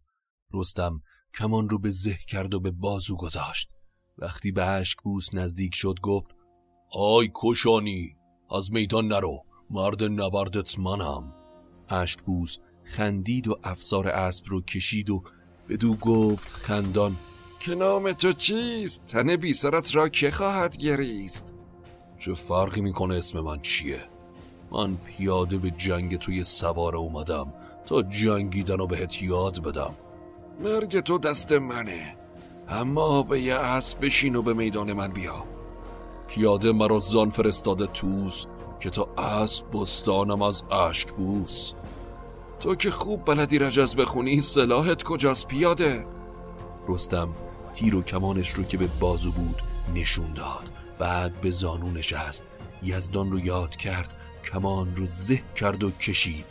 رستم 0.55 1.01
کمان 1.39 1.69
رو 1.69 1.79
به 1.79 1.91
زه 1.91 2.19
کرد 2.29 2.55
و 2.55 2.61
به 2.61 2.71
بازو 2.71 3.17
گذاشت. 3.17 3.69
وقتی 4.19 4.53
به 4.53 4.65
اشک 4.65 4.99
بوس 5.05 5.35
نزدیک 5.35 5.75
شد 5.75 5.95
گفت 6.03 6.31
آی 6.93 7.31
کشانی 7.35 8.17
از 8.51 8.73
میدان 8.73 9.09
نرو. 9.09 9.45
مرد 9.71 10.05
نبردت 10.05 10.79
منم. 10.79 11.35
اشک 11.89 12.23
بوس 12.23 12.57
خندید 12.85 13.49
و 13.49 13.59
افسار 13.65 14.09
اسب 14.09 14.45
رو 14.49 14.63
کشید 14.63 15.11
و 15.11 15.23
بدو 15.69 15.95
گفت 15.95 16.49
خندان 16.49 17.17
که 17.61 17.75
نام 17.75 18.13
تو 18.13 18.33
چیست؟ 18.33 19.07
تن 19.07 19.37
بی 19.37 19.53
سرت 19.53 19.95
را 19.95 20.09
که 20.09 20.31
خواهد 20.31 20.77
گریست؟ 20.77 21.55
چه 22.19 22.35
فرقی 22.35 22.81
می‌کنه 22.81 23.17
اسم 23.17 23.41
من 23.41 23.61
چیه؟ 23.63 24.01
من 24.73 24.97
پیاده 24.97 25.59
به 25.59 25.71
جنگ 25.71 26.19
توی 26.19 26.45
سوار 26.45 26.97
اومدم 26.97 27.53
تا 27.87 28.03
جنگیدن 28.03 28.81
و 28.81 28.87
بهت 28.87 29.23
یاد 29.23 29.63
بدم 29.63 29.95
مرگ 30.61 31.01
تو 31.01 31.19
دست 31.19 31.53
منه 31.53 32.17
اما 32.69 33.23
به 33.23 33.41
یه 33.41 33.55
اسب 33.55 34.05
بشین 34.05 34.37
و 34.37 34.43
به 34.43 34.55
میدان 34.55 34.93
من 34.93 35.09
بیا 35.09 35.45
پیاده 36.29 36.73
مرا 36.73 36.99
زان 36.99 37.31
فرستاده 37.31 37.87
توس 37.87 38.47
که 38.81 38.91
تا 38.91 39.09
اسب 39.19 39.65
بستانم 39.73 40.43
از 40.43 40.63
اشک 40.71 41.13
بوس 41.13 41.73
تو 42.61 42.75
که 42.75 42.91
خوب 42.91 43.25
بلدی 43.25 43.59
رجز 43.59 43.97
بخونی 43.97 44.41
سلاحت 44.41 45.03
کجاست 45.03 45.49
پیاده؟ 45.49 46.07
رستم 46.89 47.29
تیر 47.75 47.97
و 47.97 48.03
کمانش 48.03 48.51
رو 48.51 48.65
که 48.65 48.79
به 48.79 48.87
بازو 49.01 49.33
بود 49.33 49.63
نشون 49.95 50.33
داد. 50.35 50.71
بعد 50.99 51.41
به 51.41 51.51
زانو 51.51 51.91
نشست. 51.91 52.45
یزدان 52.83 53.31
رو 53.31 53.41
یاد 53.41 53.77
کرد 53.77 54.15
کمان 54.53 54.97
رو 54.97 55.07
زه 55.07 55.43
کرد 55.57 55.85
و 55.85 55.91
کشید. 55.91 56.47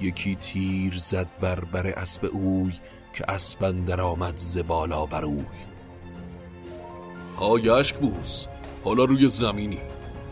یکی 0.00 0.34
تیر 0.34 0.98
زد 0.98 1.28
بر 1.40 1.60
بر 1.60 1.86
اسب 1.86 2.24
اوی 2.32 2.72
که 3.14 3.24
اسبن 3.28 3.84
در 3.84 4.00
آمد 4.00 4.36
زبالا 4.36 5.06
بر 5.06 5.24
اوی. 5.24 5.44
آیشک 7.36 7.96
بوس 7.96 8.46
حالا 8.84 9.04
روی 9.04 9.28
زمینی. 9.28 9.80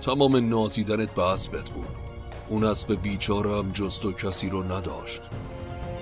تمام 0.00 0.36
نازیدنت 0.48 1.14
به 1.14 1.22
اسبت 1.22 1.70
بود. 1.70 2.05
اون 2.48 2.64
اسب 2.64 3.02
بیچاره 3.02 3.58
هم 3.58 3.72
جست 3.72 4.04
و 4.04 4.12
کسی 4.12 4.48
رو 4.48 4.62
نداشت. 4.62 5.22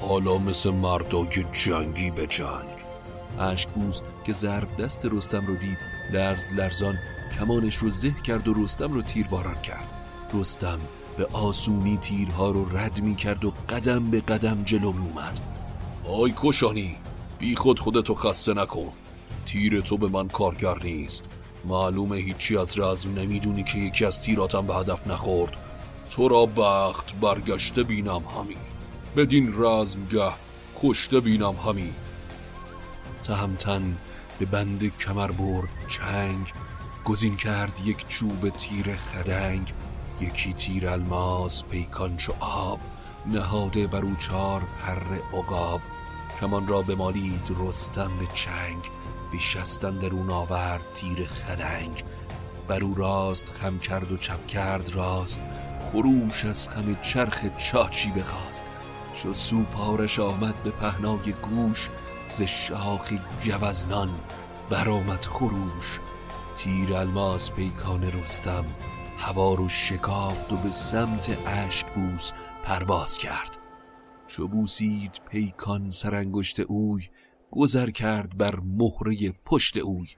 حالا 0.01 0.39
مثل 0.39 0.71
مردای 0.71 1.45
جنگی 1.53 2.11
به 2.11 2.27
جنگ. 2.27 2.75
اشکبوس 3.41 4.01
که 4.27 4.33
ضرب 4.33 4.77
دست 4.77 5.07
رستم 5.07 5.47
رو 5.47 5.57
دید 5.57 5.79
لرز 6.13 6.53
لرزان 6.53 6.99
کمانش 7.39 7.77
رو 7.77 7.91
زه 7.91 8.15
کرد 8.25 8.49
و 8.49 8.55
رستم 8.55 8.93
رو 8.93 9.03
تیر 9.03 9.27
باران 9.27 9.63
کرد. 9.63 9.93
رستم 10.35 10.81
به 11.17 11.27
آسونی 11.33 11.97
تیرها 11.97 12.51
رو 12.51 12.77
رد 12.77 13.01
می 13.01 13.15
کرد 13.15 13.45
و 13.45 13.53
قدم 13.69 14.11
به 14.11 14.21
قدم 14.21 14.63
جلو 14.65 14.93
می 14.93 15.09
اومد. 15.09 15.41
آی 16.09 16.35
کشانی 16.37 16.97
بی 17.39 17.57
خود 17.57 17.81
خودتو 17.81 18.15
خسته 18.15 18.55
نکن. 18.55 18.93
تیر 19.47 19.81
تو 19.81 19.97
به 19.97 20.09
من 20.09 20.29
کارگر 20.29 20.79
نیست. 20.85 21.25
معلومه 21.65 22.17
هیچی 22.17 22.57
از 22.57 22.79
رزم 22.79 23.15
نمی‌دونی 23.15 23.63
که 23.63 23.79
یکی 23.79 24.05
از 24.05 24.21
تیراتم 24.23 24.67
به 24.67 24.75
هدف 24.75 25.07
نخورد. 25.07 25.57
تو 26.11 26.29
را 26.29 26.47
بخت 26.47 27.15
برگشته 27.21 27.83
بینم 27.83 28.23
همی؟ 28.37 28.57
بدین 29.17 29.55
رزمگه 29.57 30.33
کشته 30.83 31.21
بینم 31.21 31.57
همی. 31.57 31.93
تهمتن 33.23 33.97
به 34.39 34.47
بند 34.47 34.97
کمر 34.99 35.31
برد 35.31 35.69
چنگ 35.89 36.53
گزین 37.05 37.37
کرد 37.37 37.81
یک 37.85 38.09
چوب 38.09 38.49
تیر 38.49 38.95
خدنگ. 38.95 39.73
یکی 40.21 40.53
تیر 40.53 40.89
الماس 40.89 41.65
پیکان 41.65 42.17
چو 42.17 42.33
آب 42.41 42.81
نهاده 43.27 43.87
بر 43.87 44.03
او 44.03 44.17
چار 44.17 44.61
پر 44.61 45.37
عقاب. 45.39 45.81
کمان 46.41 46.69
را 46.69 46.83
به 46.83 46.95
مالید 46.95 47.57
رستم 47.61 48.19
به 48.19 48.27
چنگ 48.35 48.83
بیشستن 49.33 49.99
در 49.99 50.11
اون 50.11 50.31
آورد 50.31 50.85
تیر 50.95 51.27
خدنگ. 51.27 52.05
بر 52.69 52.81
او 52.85 52.95
راست 52.95 53.53
خم 53.55 53.79
کرد 53.79 54.13
و 54.13 54.17
چپ 54.17 54.47
کرد 54.47 54.89
راست. 54.89 55.41
خروش 55.95 56.45
از 56.45 56.69
خم 56.69 56.97
چرخ 57.03 57.45
چاچی 57.59 58.11
بخواست. 58.11 58.65
چو 59.15 59.35
سوپارش 59.35 60.19
آمد 60.19 60.63
به 60.63 60.71
پهنای 60.71 61.33
گوش 61.43 61.89
ز 62.29 62.43
شاخ 62.43 63.13
جوزنان 63.43 64.11
برآمد 64.71 65.25
خروش. 65.25 66.01
تیر 66.57 66.95
الماس 66.95 67.51
پیکان 67.51 68.03
رستم 68.05 68.65
هوا 69.19 69.55
رو 69.55 69.69
شکافت 69.69 70.53
و 70.53 70.57
به 70.57 70.71
سمت 70.71 71.39
اشک 71.47 71.87
بوس 71.95 72.33
پرواز 72.65 73.19
کرد. 73.19 73.59
چو 74.27 74.49
بوسید 74.49 75.21
پیکان 75.31 75.91
سرانگشت 75.91 76.61
اوی 76.61 77.09
گذر 77.51 77.91
کرد 77.91 78.39
بر 78.39 78.61
مهره 78.61 79.33
پشت 79.45 79.77
اوی. 79.77 80.09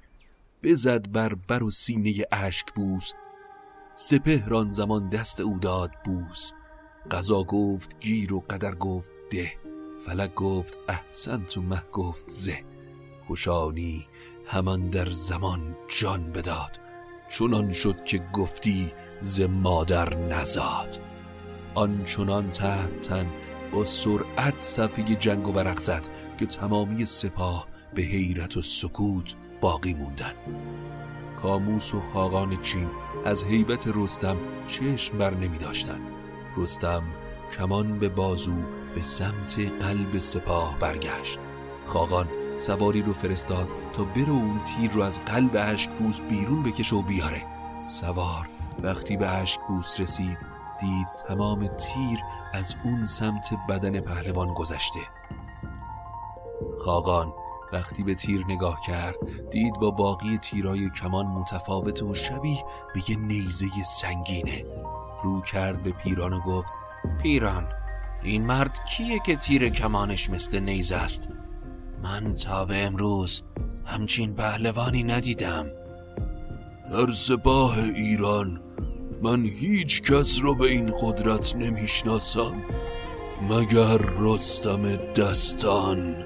بزد 0.62 1.12
بر 1.12 1.34
بر 1.34 1.62
و 1.62 1.70
سینه 1.70 2.14
اشک 2.32 2.74
بوس 2.74 3.12
سپهران 3.98 4.70
زمان 4.70 5.08
دست 5.08 5.40
او 5.40 5.58
داد 5.58 5.90
بوس. 6.04 6.52
قضا 7.10 7.42
گفت 7.42 8.00
گیر 8.00 8.32
و 8.32 8.44
قدر 8.50 8.74
گفت 8.74 9.10
ده. 9.30 9.52
فلک 10.06 10.34
گفت 10.34 10.78
احسن 10.88 11.44
تو 11.44 11.62
مه 11.62 11.82
گفت 11.92 12.24
زه. 12.28 12.64
خوشانی 13.26 14.06
همان 14.46 14.90
در 14.90 15.10
زمان 15.10 15.76
جان 15.98 16.32
بداد. 16.32 16.80
چونان 17.28 17.72
شد 17.72 18.04
که 18.04 18.18
گفتی 18.32 18.92
ز 19.18 19.40
مادر 19.40 20.14
نزاد. 20.14 20.98
آنچنان 21.74 22.50
تهمتن 22.50 23.26
با 23.72 23.84
سرعت 23.84 24.58
صفحه 24.58 25.04
جنگ 25.14 25.48
و 25.48 25.52
ورق 25.52 25.78
زد 25.80 26.08
که 26.38 26.46
تمامی 26.46 27.04
سپاه 27.04 27.68
به 27.94 28.02
حیرت 28.02 28.56
و 28.56 28.62
سکوت 28.62 29.34
باقی 29.60 29.94
موندن. 29.94 30.32
کاموس 31.42 31.94
و 31.94 32.00
خاقان 32.00 32.62
چین 32.62 32.88
از 33.24 33.44
حیبت 33.44 33.88
رستم 33.94 34.36
چشم 34.66 35.18
بر 35.18 35.34
نمی 35.34 35.58
داشتن. 35.58 36.00
رستم 36.56 37.02
کمان 37.58 37.98
به 37.98 38.08
بازو 38.08 38.56
به 38.94 39.02
سمت 39.02 39.58
قلب 39.58 40.18
سپاه 40.18 40.78
برگشت. 40.78 41.38
خاقان 41.86 42.28
سواری 42.56 43.02
رو 43.02 43.12
فرستاد 43.12 43.68
تا 43.92 44.04
برو 44.04 44.32
اون 44.32 44.60
تیر 44.64 44.90
رو 44.90 45.02
از 45.02 45.20
قلب 45.24 45.50
اشکبوس 45.54 46.20
بیرون 46.20 46.62
بکشه 46.62 46.96
و 46.96 47.02
بیاره. 47.02 47.46
سوار 47.84 48.48
وقتی 48.82 49.16
به 49.16 49.28
اشکبوس 49.28 50.00
رسید 50.00 50.38
دید 50.80 51.08
تمام 51.28 51.66
تیر 51.66 52.18
از 52.54 52.74
اون 52.84 53.04
سمت 53.04 53.48
بدن 53.68 54.00
پهلوان 54.00 54.54
گذشته. 54.54 55.00
خاقان 56.84 57.32
وقتی 57.72 58.02
به 58.02 58.14
تیر 58.14 58.44
نگاه 58.48 58.80
کرد 58.86 59.16
دید 59.50 59.74
با 59.74 59.90
باقی 59.90 60.38
تیرای 60.38 60.90
کمان 60.90 61.26
متفاوت 61.26 62.02
و 62.02 62.14
شبیه 62.14 62.64
به 62.94 63.10
یه 63.10 63.16
نیزه 63.16 63.66
سنگینه. 64.00 64.64
رو 65.24 65.40
کرد 65.40 65.82
به 65.82 65.90
پیران 65.90 66.32
و 66.32 66.40
گفت 66.40 66.68
پیران 67.22 67.68
این 68.22 68.46
مرد 68.46 68.80
کیه 68.84 69.18
که 69.26 69.36
تیر 69.36 69.68
کمانش 69.68 70.30
مثل 70.30 70.60
نیزه 70.60 70.96
است؟ 70.96 71.28
من 72.02 72.34
تا 72.34 72.64
به 72.64 72.84
امروز 72.84 73.42
همچین 73.84 74.34
پهلوانی 74.34 75.02
ندیدم. 75.02 75.66
در 76.92 77.12
سپاه 77.12 77.78
ایران 77.78 78.60
من 79.22 79.44
هیچ 79.44 80.02
کس 80.02 80.38
رو 80.40 80.54
به 80.54 80.64
این 80.64 80.92
قدرت 81.00 81.56
نمی‌شناسم 81.56 82.62
مگر 83.50 83.98
رستم 84.18 84.96
دستان. 84.96 86.25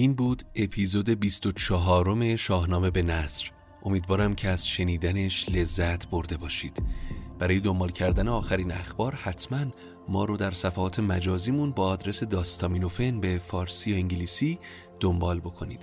این 0.00 0.14
بود 0.14 0.42
اپیزود 0.54 1.10
24 1.10 2.36
شاهنامه 2.36 2.90
به 2.90 3.02
نصر 3.02 3.50
امیدوارم 3.82 4.34
که 4.34 4.48
از 4.48 4.68
شنیدنش 4.68 5.48
لذت 5.48 6.10
برده 6.10 6.36
باشید. 6.36 6.82
برای 7.38 7.60
دنبال 7.60 7.90
کردن 7.90 8.28
آخرین 8.28 8.72
اخبار 8.72 9.14
حتما 9.14 9.66
ما 10.08 10.24
رو 10.24 10.36
در 10.36 10.50
صفحات 10.50 11.00
مجازیمون 11.00 11.70
با 11.70 11.86
آدرس 11.88 12.22
داستامینوفن 12.22 13.20
به 13.20 13.40
فارسی 13.46 13.92
و 13.92 13.96
انگلیسی 13.96 14.58
دنبال 15.00 15.40
بکنید. 15.40 15.82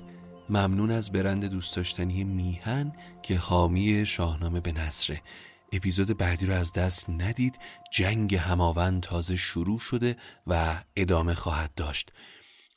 ممنون 0.49 0.91
از 0.91 1.11
برند 1.11 1.45
دوست 1.45 1.75
داشتنی 1.75 2.23
میهن 2.23 2.93
که 3.23 3.37
حامی 3.37 4.05
شاهنامه 4.05 4.59
به 4.59 4.71
نصره 4.71 5.21
اپیزود 5.71 6.17
بعدی 6.17 6.45
رو 6.45 6.53
از 6.53 6.73
دست 6.73 7.09
ندید. 7.09 7.59
جنگ 7.91 8.35
هماوند 8.35 9.03
تازه 9.03 9.35
شروع 9.35 9.79
شده 9.79 10.15
و 10.47 10.81
ادامه 10.95 11.33
خواهد 11.33 11.73
داشت. 11.75 12.11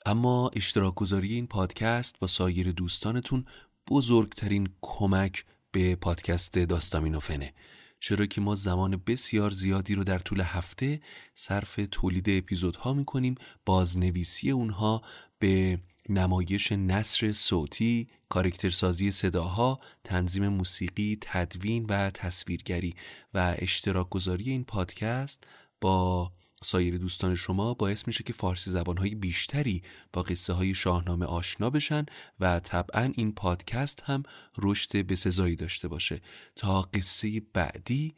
اما 0.07 0.51
اشتراک 0.57 0.95
گذاری 0.95 1.35
این 1.35 1.47
پادکست 1.47 2.19
با 2.19 2.27
سایر 2.27 2.73
دوستانتون 2.73 3.45
بزرگترین 3.91 4.69
کمک 4.81 5.45
به 5.73 5.97
پادکست 5.97 6.59
داستامینوفنه. 6.59 7.55
چرا 8.01 8.27
که 8.27 8.41
ما 8.41 8.55
زمان 8.55 9.03
بسیار 9.07 9.51
زیادی 9.51 9.95
رو 9.95 10.05
در 10.05 10.19
طول 10.19 10.41
هفته 10.41 11.01
صرف 11.35 11.81
تولید 11.93 12.31
اپیزودها 12.31 12.93
می‌کنیم 12.93 13.35
بازنویسی 13.67 14.51
اونها 14.51 15.03
به 15.39 15.81
نمایش 16.09 16.73
نصر 16.73 17.33
صوتی، 17.33 18.09
کارکترسازی 18.29 19.11
صداها، 19.11 19.81
تنظیم 20.05 20.49
موسیقی، 20.49 21.19
تدوین 21.21 21.87
و 21.89 22.11
تصویرگری. 22.11 22.95
و 23.35 23.55
اشتراک 23.59 24.09
گذاری 24.09 24.51
این 24.51 24.65
پادکست 24.65 25.47
با 25.81 26.33
سایر 26.65 26.99
دوستان 26.99 27.35
شما 27.35 27.75
باعث 27.75 28.07
میشه 28.07 28.25
که 28.25 28.33
فارسی 28.33 28.71
زبانهای 28.71 29.15
بیشتری 29.15 29.83
با 30.13 30.23
قصه 30.23 30.53
های 30.53 30.75
شاهنامه 30.75 31.27
آشنا 31.27 31.71
بشن 31.71 32.07
و 32.41 32.61
طبعا 32.61 33.13
این 33.17 33.33
پادکست 33.35 34.01
هم 34.01 34.23
رشد 34.59 34.97
بسزایی 34.97 35.57
داشته 35.57 35.89
باشه 35.89 36.21
تا 36.57 36.83
قصه 36.83 37.43
بعدی 37.53 38.15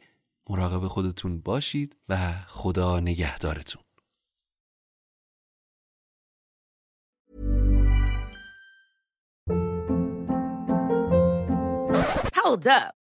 مراقب 0.49 0.87
خودتون 0.87 1.41
باشید 1.41 1.95
و 2.09 2.33
خدا 2.47 2.99
نگهدارتون 2.99 3.83
Hold 12.35 12.67
up. 12.67 13.02